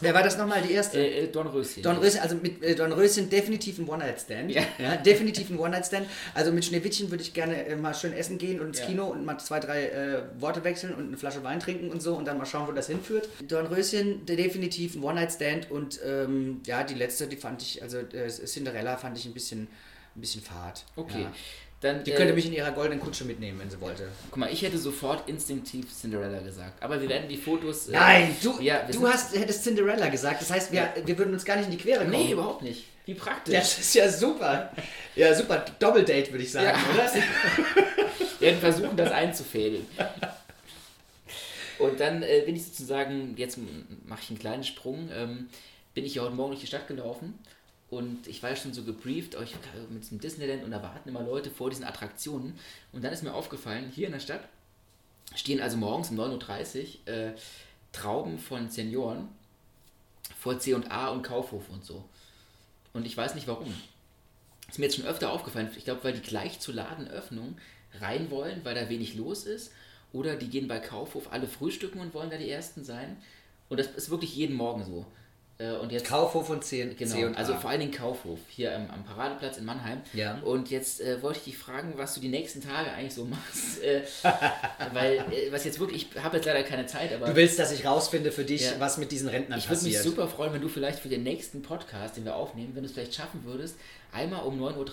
[0.00, 0.98] Wer war das nochmal, die erste?
[0.98, 1.82] äh, äh, Dornröschen.
[1.82, 4.50] Dornröschen, also mit äh, Dornröschen definitiv ein One-Night-Stand.
[4.52, 4.96] Ja.
[4.96, 6.06] definitiv ein One-Night-Stand.
[6.34, 8.86] Also mit Schneewittchen würde ich gerne äh, mal schön essen gehen und ins Ja.
[8.86, 12.14] Kino und mal zwei, drei äh, Worte wechseln und eine Flasche Wein trinken und so
[12.14, 13.28] und dann mal schauen, wo das hinführt.
[13.46, 18.28] Dornröschen, de- definitiv ein One-Night-Stand und ähm, ja, die letzte, die fand ich, also äh,
[18.28, 19.68] Cinderella fand ich ein bisschen,
[20.16, 20.84] ein bisschen fad.
[20.96, 21.22] Okay.
[21.22, 21.32] Ja.
[21.80, 24.08] Dann, Die äh, könnte mich in ihrer goldenen Kutsche mitnehmen, wenn sie wollte.
[24.30, 26.82] Guck mal, ich hätte sofort instinktiv Cinderella gesagt.
[26.82, 27.88] Aber wir werden die Fotos.
[27.88, 30.40] äh, Nein, du, ja, du hast, hättest Cinderella gesagt.
[30.40, 32.10] Das heißt, wir, wir würden uns gar nicht in die Quere kommen.
[32.10, 32.84] Nee, überhaupt nicht.
[33.06, 33.54] Wie praktisch.
[33.54, 34.72] Das ist ja super.
[35.14, 35.64] Ja, super.
[35.78, 36.94] Doppeldate, würde ich sagen, Ja.
[36.94, 37.12] oder?
[38.40, 39.84] Wir werden versuchen, das einzufädeln.
[41.78, 43.58] Und dann äh, bin ich sozusagen, jetzt
[44.06, 45.48] mache ich einen kleinen Sprung, ähm,
[45.94, 47.38] bin ich ja heute Morgen durch die Stadt gelaufen
[47.90, 50.82] und ich war ja schon so gebrieft, oh, ich war mit diesem Disneyland und da
[50.82, 52.58] warten immer Leute vor diesen Attraktionen.
[52.92, 54.46] Und dann ist mir aufgefallen, hier in der Stadt
[55.34, 57.34] stehen also morgens um 9.30 Uhr äh,
[57.92, 59.28] Trauben von Senioren
[60.38, 62.04] vor C&A und Kaufhof und so.
[62.92, 63.72] Und ich weiß nicht warum.
[64.68, 65.70] Ist mir jetzt schon öfter aufgefallen.
[65.76, 67.56] Ich glaube, weil die gleich zur Ladenöffnung
[68.00, 69.72] rein wollen, weil da wenig los ist.
[70.12, 73.16] Oder die gehen bei Kaufhof alle frühstücken und wollen da die Ersten sein.
[73.70, 75.06] Und das ist wirklich jeden Morgen so.
[75.60, 78.74] Äh, Und jetzt Kaufhof und C, Genau, C und also vor allen Dingen Kaufhof, hier
[78.76, 80.00] am, am Paradeplatz in Mannheim.
[80.12, 80.38] Ja.
[80.42, 83.82] Und jetzt äh, wollte ich dich fragen, was du die nächsten Tage eigentlich so machst.
[83.82, 84.02] Äh,
[84.92, 87.72] weil, äh, was jetzt wirklich, ich habe jetzt leider keine Zeit, aber Du willst, dass
[87.72, 88.72] ich rausfinde für dich, Ja.
[88.78, 90.04] was mit diesen Rentnern ich würde mich passiert.
[90.16, 92.92] super freuen, wenn du vielleicht für den nächsten Podcast, den wir aufnehmen, wenn du es
[92.94, 93.76] vielleicht schaffen würdest,
[94.12, 94.86] einmal um 9.30 Uhr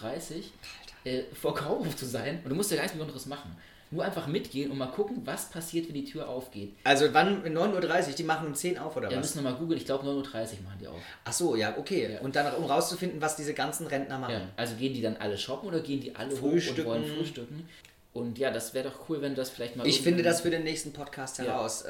[1.04, 2.40] äh, vor Kaufhof zu sein.
[2.44, 3.56] Und du musst ja gar nichts Besonderes machen.
[3.96, 6.74] Nur einfach mitgehen und mal gucken, was passiert, wenn die Tür aufgeht.
[6.84, 7.44] Also wann?
[7.46, 9.34] 9.30 Uhr, die machen um 10 auf oder Ja, was?
[9.34, 9.80] müssen wir mal googeln.
[9.80, 10.20] Ich glaube 9.30 Uhr
[10.66, 11.02] machen die auf.
[11.24, 12.20] Ach so, ja, okay.
[12.22, 14.34] Und dann, um rauszufinden, was diese ganzen Rentner machen.
[14.34, 17.70] Ja, also gehen die dann alle shoppen oder gehen die alle hoch und wollen frühstücken?
[18.12, 20.50] Und ja, das wäre doch cool, wenn du das vielleicht mal Ich finde das für
[20.50, 21.46] den nächsten Podcast Ja.
[21.46, 21.86] heraus.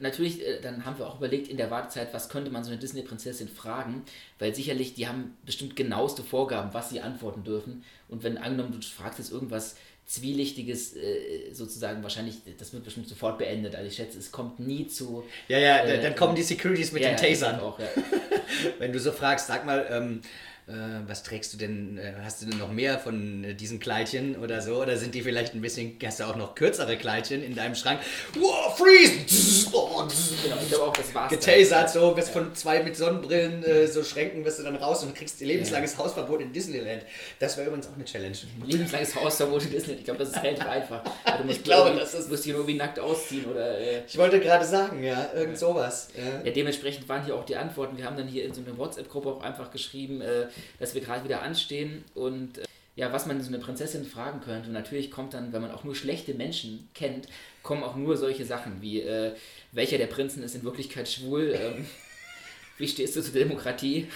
[0.00, 2.78] Natürlich, äh, dann haben wir auch überlegt in der Wartezeit, was könnte man so eine
[2.80, 4.02] Disney-Prinzessin fragen,
[4.38, 7.84] weil sicherlich, die haben bestimmt genaueste Vorgaben, was sie antworten dürfen.
[8.08, 13.38] Und wenn angenommen, du fragst jetzt irgendwas Zwielichtiges, äh, sozusagen wahrscheinlich, das wird bestimmt sofort
[13.38, 13.74] beendet.
[13.74, 15.24] Also ich schätze, es kommt nie zu...
[15.48, 17.58] Ja, ja, Äh, dann kommen die Securities mit ja, den Tasern.
[17.60, 17.86] Auch, ja.
[18.78, 22.46] Wenn du so fragst, sag mal, ähm, äh, was trägst du denn, äh, hast du
[22.46, 24.80] denn noch mehr von äh, diesen Kleidchen oder so?
[24.80, 28.00] Oder sind die vielleicht ein bisschen, hast du auch noch kürzere Kleidchen in deinem Schrank?
[28.34, 29.68] Wow, freeze!
[29.72, 30.02] Oh,
[30.42, 31.30] Genau, ich glaube auch, das war's.
[31.30, 35.14] Getasert, so, wirst von zwei mit Sonnenbrillen, äh, so Schränken, wirst du dann raus und
[35.14, 37.02] kriegst lebenslanges Hausverbot in Disneyland.
[37.38, 38.36] Das wäre übrigens auch eine Challenge.
[38.66, 39.94] Lebenslanges Hausverbot in Disney.
[39.94, 41.02] Ich glaube, das ist relativ einfach.
[41.24, 43.78] Weil Du musst Ich glaube, das ist- Du musst dich irgendwie nackt ausziehen oder...
[43.78, 46.08] Äh, Ich wollte gerade sagen, ja, irgend sowas.
[46.16, 46.46] Ja.
[46.46, 47.96] Ja, dementsprechend waren hier auch die Antworten.
[47.98, 50.46] Wir haben dann hier in so einer WhatsApp-Gruppe auch einfach geschrieben, äh,
[50.78, 52.64] dass wir gerade wieder anstehen und äh,
[52.96, 54.68] ja, was man so eine Prinzessin fragen könnte.
[54.68, 57.26] Und natürlich kommt dann, wenn man auch nur schlechte Menschen kennt,
[57.62, 59.32] kommen auch nur solche Sachen wie, äh,
[59.72, 61.58] welcher der Prinzen ist in Wirklichkeit schwul?
[61.58, 61.86] Ähm,
[62.78, 64.08] wie stehst du zur Demokratie?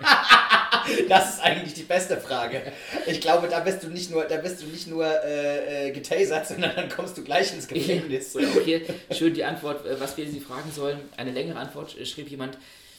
[1.08, 2.60] Das ist eigentlich die beste Frage.
[3.06, 6.46] Ich glaube, da bist du nicht nur, da bist du nicht nur äh, äh, getasert,
[6.46, 8.36] sondern dann kommst du gleich ins Gefängnis.
[8.36, 10.98] Oder auch hier schön die Antwort, äh, was wir Sie fragen sollen.
[11.16, 12.58] Eine längere Antwort schrieb jemand,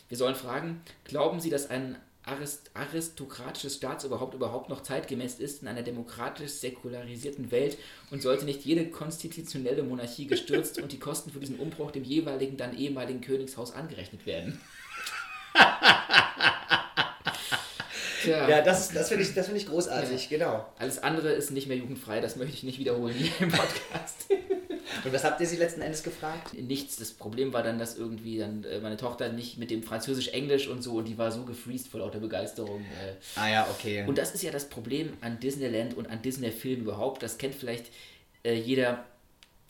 [0.10, 5.68] wir sollen fragen, glauben Sie, dass ein arist aristokratisches Staatsoberhaupt überhaupt noch zeitgemäß ist in
[5.68, 7.78] einer demokratisch säkularisierten Welt
[8.10, 12.58] und sollte nicht jede konstitutionelle Monarchie gestürzt und die Kosten für diesen Umbruch dem jeweiligen
[12.58, 14.60] dann ehemaligen Königshaus angerechnet werden?
[18.26, 20.66] Tja, Ja, das, das finde ich, das find ich großartig, genau.
[20.78, 24.26] alles andere ist nicht mehr jugendfrei, das möchte ich nicht wiederholen hier im Podcast.
[25.04, 26.54] Und was habt ihr sie letzten Endes gefragt?
[26.54, 26.98] nichts.
[26.98, 30.82] Das Problem war dann, dass irgendwie dann äh, meine Tochter nicht mit dem Französisch-Englisch und
[30.82, 32.82] so und die war so gefreezed vor lauter Begeisterung.
[32.82, 33.40] Äh.
[33.40, 34.04] Ah ja, okay.
[34.08, 37.24] Und das ist ja das Problem an Disneyland und an Disney-Filmen überhaupt.
[37.24, 37.88] Das kennt vielleicht
[38.44, 39.06] äh, jeder.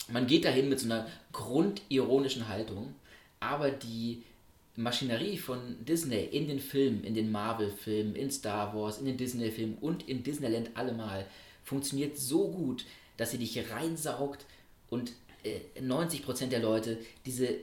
[0.08, 2.94] Man geht dahin mit so einer grundironischen Haltung,
[3.40, 4.24] aber die
[4.76, 9.78] Maschinerie von Disney in den Filmen, in den Marvel-Filmen, in Star Wars, in den Disney-Filmen
[9.80, 11.26] und in Disneyland allemal
[11.64, 12.86] funktioniert so gut,
[13.18, 14.46] dass sie dich reinsaugt
[14.90, 17.56] und äh, 90% der Leute diese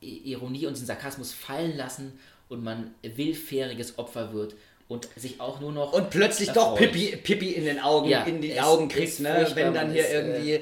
[0.00, 4.54] Ironie und den Sarkasmus fallen lassen und man willfähriges Opfer wird
[4.88, 6.76] und sich auch nur noch Und plötzlich doch.
[6.76, 9.48] Pipi, Pipi in den Augen, Ja, in die Augen kriegt, ne?
[9.54, 10.60] Wenn dann hier ist, äh, irgendwie.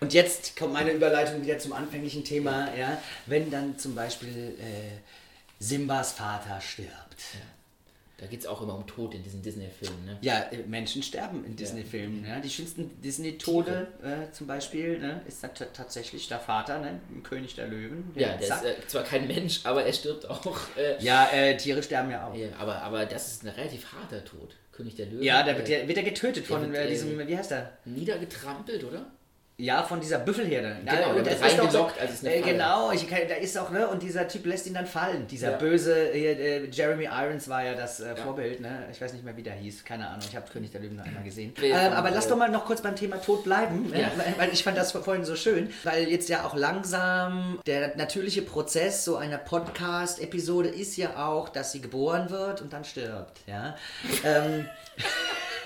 [0.00, 3.02] Und jetzt kommt meine Überleitung wieder zum anfänglichen Thema, ja.
[3.26, 4.96] Wenn dann zum Beispiel äh,
[5.58, 6.92] Simbas Vater stirbt.
[8.18, 10.06] Da geht es auch immer um Tod in diesen Disney-Filmen.
[10.06, 10.16] Ne?
[10.22, 12.24] Ja, äh, Menschen sterben in Disney-Filmen.
[12.26, 12.40] Ja.
[12.40, 17.66] Die schönsten Disney-Tode äh, zum Beispiel ne, ist t- tatsächlich der Vater, ne, König der
[17.68, 18.10] Löwen.
[18.14, 18.64] Ja, der zack.
[18.64, 20.56] ist äh, zwar kein Mensch, aber er stirbt auch.
[20.78, 22.34] Äh, ja äh, Tiere sterben ja auch.
[22.34, 24.56] ja, aber, aber das ist ein relativ harter Tod.
[24.72, 25.22] König der Löwen.
[25.22, 27.72] Ja, da wird, äh, der, wird er getötet von wird, diesem, wie heißt er?
[27.84, 29.04] niedergetrampelt, oder?
[29.58, 30.76] Ja, von dieser Büffelherde.
[30.84, 32.40] Ja, Genau, und der das ist doch so- also es ist eine äh.
[32.42, 35.26] Genau, ich, da ist auch, ne, und dieser Typ lässt ihn dann fallen.
[35.28, 35.56] Dieser Ja.
[35.56, 38.16] böse, äh, Jeremy Irons war ja das äh, Ja.
[38.16, 38.84] Vorbild, ne?
[38.92, 41.06] Ich weiß nicht mehr, wie der hieß, keine Ahnung, ich habe König der Löwen noch
[41.06, 41.54] einmal gesehen.
[41.62, 44.02] Ähm, aber lass äh, doch mal noch kurz beim Thema Tod bleiben, ne?
[44.02, 44.10] Ja.
[44.36, 49.06] weil ich fand das vorhin so schön, weil jetzt ja auch langsam der natürliche Prozess
[49.06, 53.74] so einer Podcast-Episode ist ja auch, dass sie geboren wird und dann stirbt, ja.
[54.22, 54.66] ähm,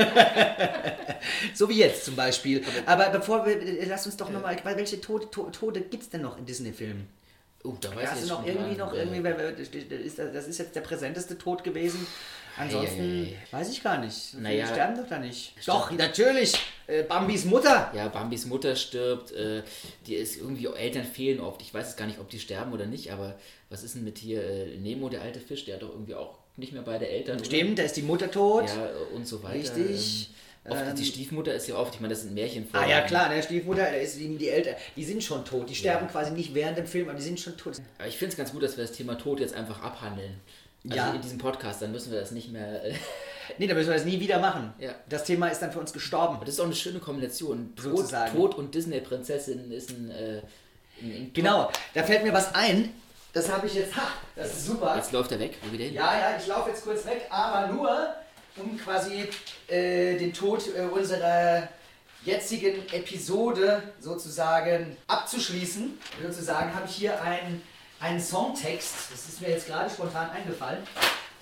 [1.55, 2.63] so wie jetzt zum Beispiel.
[2.87, 6.09] Aber bevor wir, äh, lass uns doch nochmal, weil welche Tode, To- Tode gibt es
[6.11, 7.09] denn noch in Disney-Filmen?
[7.63, 10.81] Oh, da weiß ich hast jetzt noch irgendwie noch nicht, irgendwie, das ist jetzt der
[10.81, 12.07] präsenteste Tod gewesen.
[12.57, 13.37] Ansonsten Eieiei.
[13.51, 14.35] weiß ich gar nicht.
[14.35, 14.67] Naja.
[14.67, 15.55] sterben doch da nicht.
[15.67, 16.55] Doch, natürlich.
[16.87, 17.91] Äh, Bambis Mutter.
[17.95, 19.63] Ja, Bambis Mutter stirbt, äh,
[20.07, 21.63] die ist irgendwie, Eltern fehlen oft.
[21.63, 24.19] Ich weiß jetzt gar nicht, ob die sterben oder nicht, aber was ist denn mit
[24.19, 27.37] hier äh, Nemo, der alte Fisch, der hat doch irgendwie auch nicht mehr beide Eltern.
[27.37, 27.45] oder?
[27.45, 28.65] Stimmt, da ist die Mutter tot.
[28.69, 29.55] Ja, und so weiter.
[29.55, 30.31] Richtig.
[30.65, 32.69] Ähm, oft, Ähm, die Stiefmutter ist ja oft, ich meine, das sind Märchen.
[32.73, 35.69] Ah ja, klar, ne, Stiefmutter, da ist die, die Eltern, die sind schon tot.
[35.69, 37.75] Die sterben quasi nicht während dem Film, aber die sind schon tot.
[37.99, 40.35] Aber ich finde es ganz gut, dass wir das Thema Tod jetzt einfach abhandeln.
[40.85, 41.13] Also Ja.
[41.15, 42.85] in diesem Podcast, dann müssen wir das nicht mehr.
[42.85, 42.95] Äh,
[43.59, 44.73] Nee, da müssen wir das nie wieder machen.
[44.79, 44.95] Ja.
[45.09, 46.37] Das Thema ist dann für uns gestorben.
[46.37, 47.73] aber das ist auch eine schöne Kombination.
[47.75, 48.33] Tod, Sozusagen.
[48.37, 50.09] Tod und Disney-Prinzessin ist ein.
[50.11, 50.43] Äh,
[51.03, 52.91] ein, ein Genau, da fällt mir was ein.
[53.33, 53.97] Das habe ich jetzt.
[53.97, 54.03] Ha,
[54.37, 54.97] das ist super.
[54.97, 55.59] Jetzt läuft er weg.
[55.63, 55.95] Wo geht er hin?
[55.95, 58.15] Ja, ja, ich laufe jetzt kurz weg, aber nur,
[58.57, 59.29] um quasi
[59.69, 61.69] äh, den Tod äh, unserer
[62.25, 65.99] jetzigen Episode sozusagen abzuschließen.
[66.23, 67.63] Sozusagen habe ich hier einen,
[68.01, 70.87] einen Songtext, das ist mir jetzt gerade spontan eingefallen.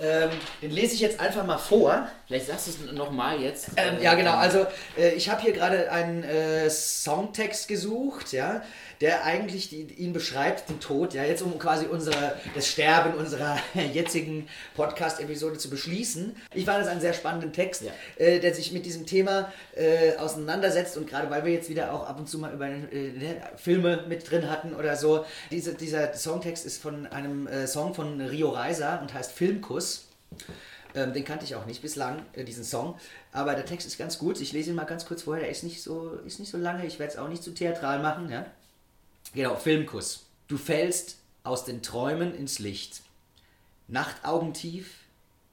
[0.00, 0.30] Ähm,
[0.62, 2.08] den lese ich jetzt einfach mal vor.
[2.28, 3.70] Vielleicht sagst du es nochmal jetzt.
[3.76, 4.34] Ähm, ja, genau.
[4.34, 4.66] Also
[4.96, 8.62] äh, ich habe hier gerade einen äh, Songtext gesucht, ja,
[9.00, 13.58] der eigentlich die, ihn beschreibt, den Tod, ja, jetzt um quasi unsere, das Sterben unserer
[13.92, 16.34] jetzigen Podcast-Episode zu beschließen.
[16.54, 17.92] Ich fand das einen sehr spannenden Text, Ja.
[18.16, 22.08] äh, der sich mit diesem Thema äh, auseinandersetzt und gerade weil wir jetzt wieder auch
[22.08, 22.78] ab und zu mal über äh,
[23.12, 25.24] ne, Filme mit drin hatten oder so.
[25.50, 30.06] Diese, dieser Songtext ist von einem äh, Song von Rio Reiser und heißt Filmkuss.
[30.94, 32.98] Ähm, den kannte ich auch nicht bislang, äh, diesen Song.
[33.32, 34.40] Aber der Text ist ganz gut.
[34.40, 35.44] Ich lese ihn mal ganz kurz vorher.
[35.44, 36.86] Der ist nicht so, ist nicht so lange.
[36.86, 38.30] Ich werde es auch nicht zu theatral machen.
[38.30, 38.46] Ja?
[39.34, 40.26] Genau, Filmkuss.
[40.46, 43.02] Du fällst aus den Träumen ins Licht.
[43.86, 44.94] Nachtaugentief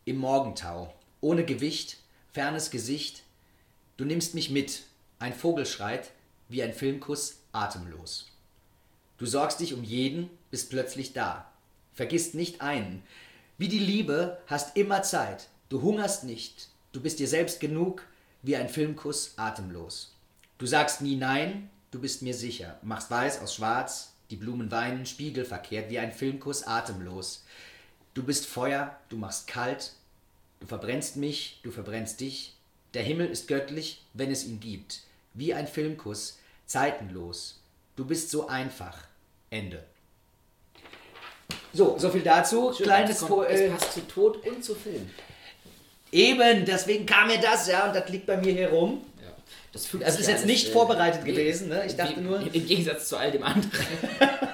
[0.05, 0.93] im Morgentau.
[1.19, 1.97] Ohne Gewicht,
[2.32, 3.23] fernes Gesicht.
[3.97, 4.84] Du nimmst mich mit.
[5.19, 6.11] Ein Vogel schreit,
[6.47, 8.32] wie ein Filmkuss, atemlos.
[9.17, 11.51] Du sorgst dich um jeden, bist plötzlich da.
[11.93, 13.03] Vergisst nicht einen.
[13.57, 15.47] Wie die Liebe hast immer Zeit.
[15.69, 16.69] Du hungerst nicht.
[16.91, 18.05] Du bist dir selbst genug,
[18.41, 20.13] wie ein Filmkuss atemlos.
[20.57, 22.77] Du sagst nie nein, du bist mir sicher.
[22.81, 27.45] Machst weiß aus schwarz, die Blumen weinen, spiegelverkehrt, wie ein Filmkuss atemlos.
[28.13, 29.93] Du bist Feuer, du machst kalt,
[30.59, 32.57] du verbrennst mich, du verbrennst dich.
[32.93, 35.03] Der Himmel ist göttlich, wenn es ihn gibt.
[35.33, 37.61] Wie ein Filmkuss, zeitenlos.
[37.95, 38.97] Du bist so einfach.
[39.49, 39.81] Ende.
[41.71, 42.73] So, so viel dazu.
[42.73, 45.09] Schön, Kleines es, kommt, äh, es passt zu Tod und zu Film.
[46.11, 49.01] Eben, deswegen kam mir das, ja, und das liegt bei mir hier rum.
[49.71, 51.83] Das, Das sich ist jetzt nicht äh, vorbereitet nee, gewesen, ne?
[51.85, 53.71] Ich dachte nur- Im Gegensatz zu all dem anderen.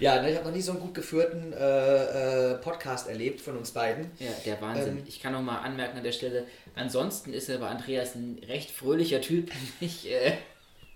[0.00, 3.56] Ja, ne, ich habe noch nie so einen gut geführten äh, äh, Podcast erlebt von
[3.58, 4.10] uns beiden.
[4.18, 4.98] Ja, der Wahnsinn.
[4.98, 5.04] Ähm.
[5.06, 8.70] ich kann noch mal anmerken an der Stelle, ansonsten ist er bei Andreas ein recht
[8.70, 9.50] fröhlicher Typ.
[9.80, 10.32] Ich, äh,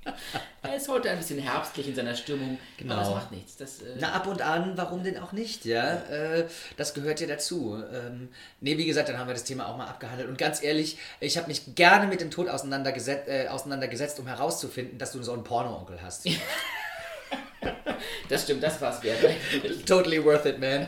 [0.62, 2.94] er ist heute ein bisschen herbstlich in seiner Stimmung, Genau.
[2.94, 3.56] aber das macht nichts.
[3.56, 5.94] Das, äh, Na, ab und an, warum denn auch nicht, ja?
[6.10, 6.46] Äh,
[6.76, 7.82] das gehört ja dazu.
[7.92, 8.28] Ähm,
[8.60, 10.28] nee, wie gesagt, dann haben wir das Thema auch mal abgehandelt.
[10.28, 14.98] Und ganz ehrlich, ich habe mich gerne mit dem Tod auseinandergesetzt, äh, auseinandergesetzt, um herauszufinden,
[14.98, 16.26] dass du so einen Porno-Onkel hast.
[18.28, 19.18] das stimmt, das war's wert.
[19.86, 20.86] totally worth it, man.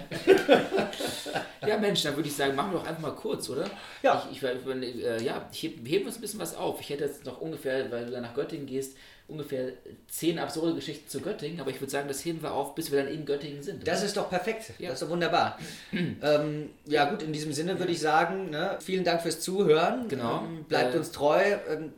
[1.67, 3.65] Ja, Mensch, dann würde ich sagen, machen wir doch einfach mal kurz, oder?
[4.03, 4.27] Ja.
[4.31, 6.81] Ich, ich, äh, ja, ich heb- heben uns ein bisschen was auf.
[6.81, 8.97] Ich hätte jetzt noch ungefähr, weil du dann nach Göttingen gehst,
[9.29, 9.73] ungefähr
[10.09, 13.03] zehn absurde Geschichten zu Göttingen, aber ich würde sagen, das heben wir auf, bis wir
[13.03, 13.87] dann in Göttingen sind.
[13.87, 14.07] Das oder?
[14.07, 14.71] ist doch perfekt.
[14.79, 14.91] Ja.
[14.91, 15.59] Das ist doch wunderbar.
[15.93, 20.07] ähm, ja, gut, in diesem Sinne würde ich sagen, ne, vielen Dank fürs Zuhören.
[20.09, 20.45] Genau.
[20.45, 21.43] Ähm, bleibt Äh, uns treu.
[21.69, 21.93] Ähm,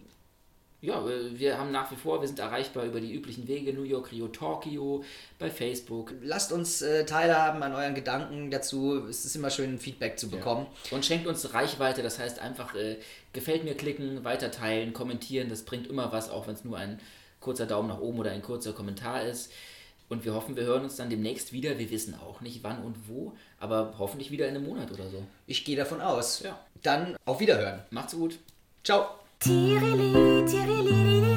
[0.81, 3.83] Ja, äh, wir haben nach wie vor, wir sind erreichbar über die üblichen Wege, New
[3.83, 5.05] York, Rio, Tokio,
[5.39, 6.13] bei Facebook.
[6.23, 9.07] lasst uns äh, teilhaben an euren Gedanken dazu.
[9.09, 10.67] Es ist immer schön, Feedback zu bekommen.
[10.91, 12.97] Und schenkt uns Reichweite, das heißt einfach äh,
[13.33, 17.01] gefällt mir klicken, weiterteilen, kommentieren, das bringt immer was, auch wenn es nur ein
[17.41, 19.53] kurzer Daumen nach oben oder ein kurzer Kommentar ist.
[20.09, 21.79] Und wir hoffen, wir hören uns dann demnächst wieder.
[21.79, 25.23] Wir wissen auch nicht wann und wo, aber hoffentlich wieder in einem Monat oder so.
[25.47, 26.41] Ich gehe davon aus.
[26.41, 26.59] Ja.
[26.83, 27.83] Dann auf Wiederhören.
[27.91, 28.39] Macht's gut.
[28.85, 29.19] Ciao.
[29.41, 31.28] Tirili, tirili,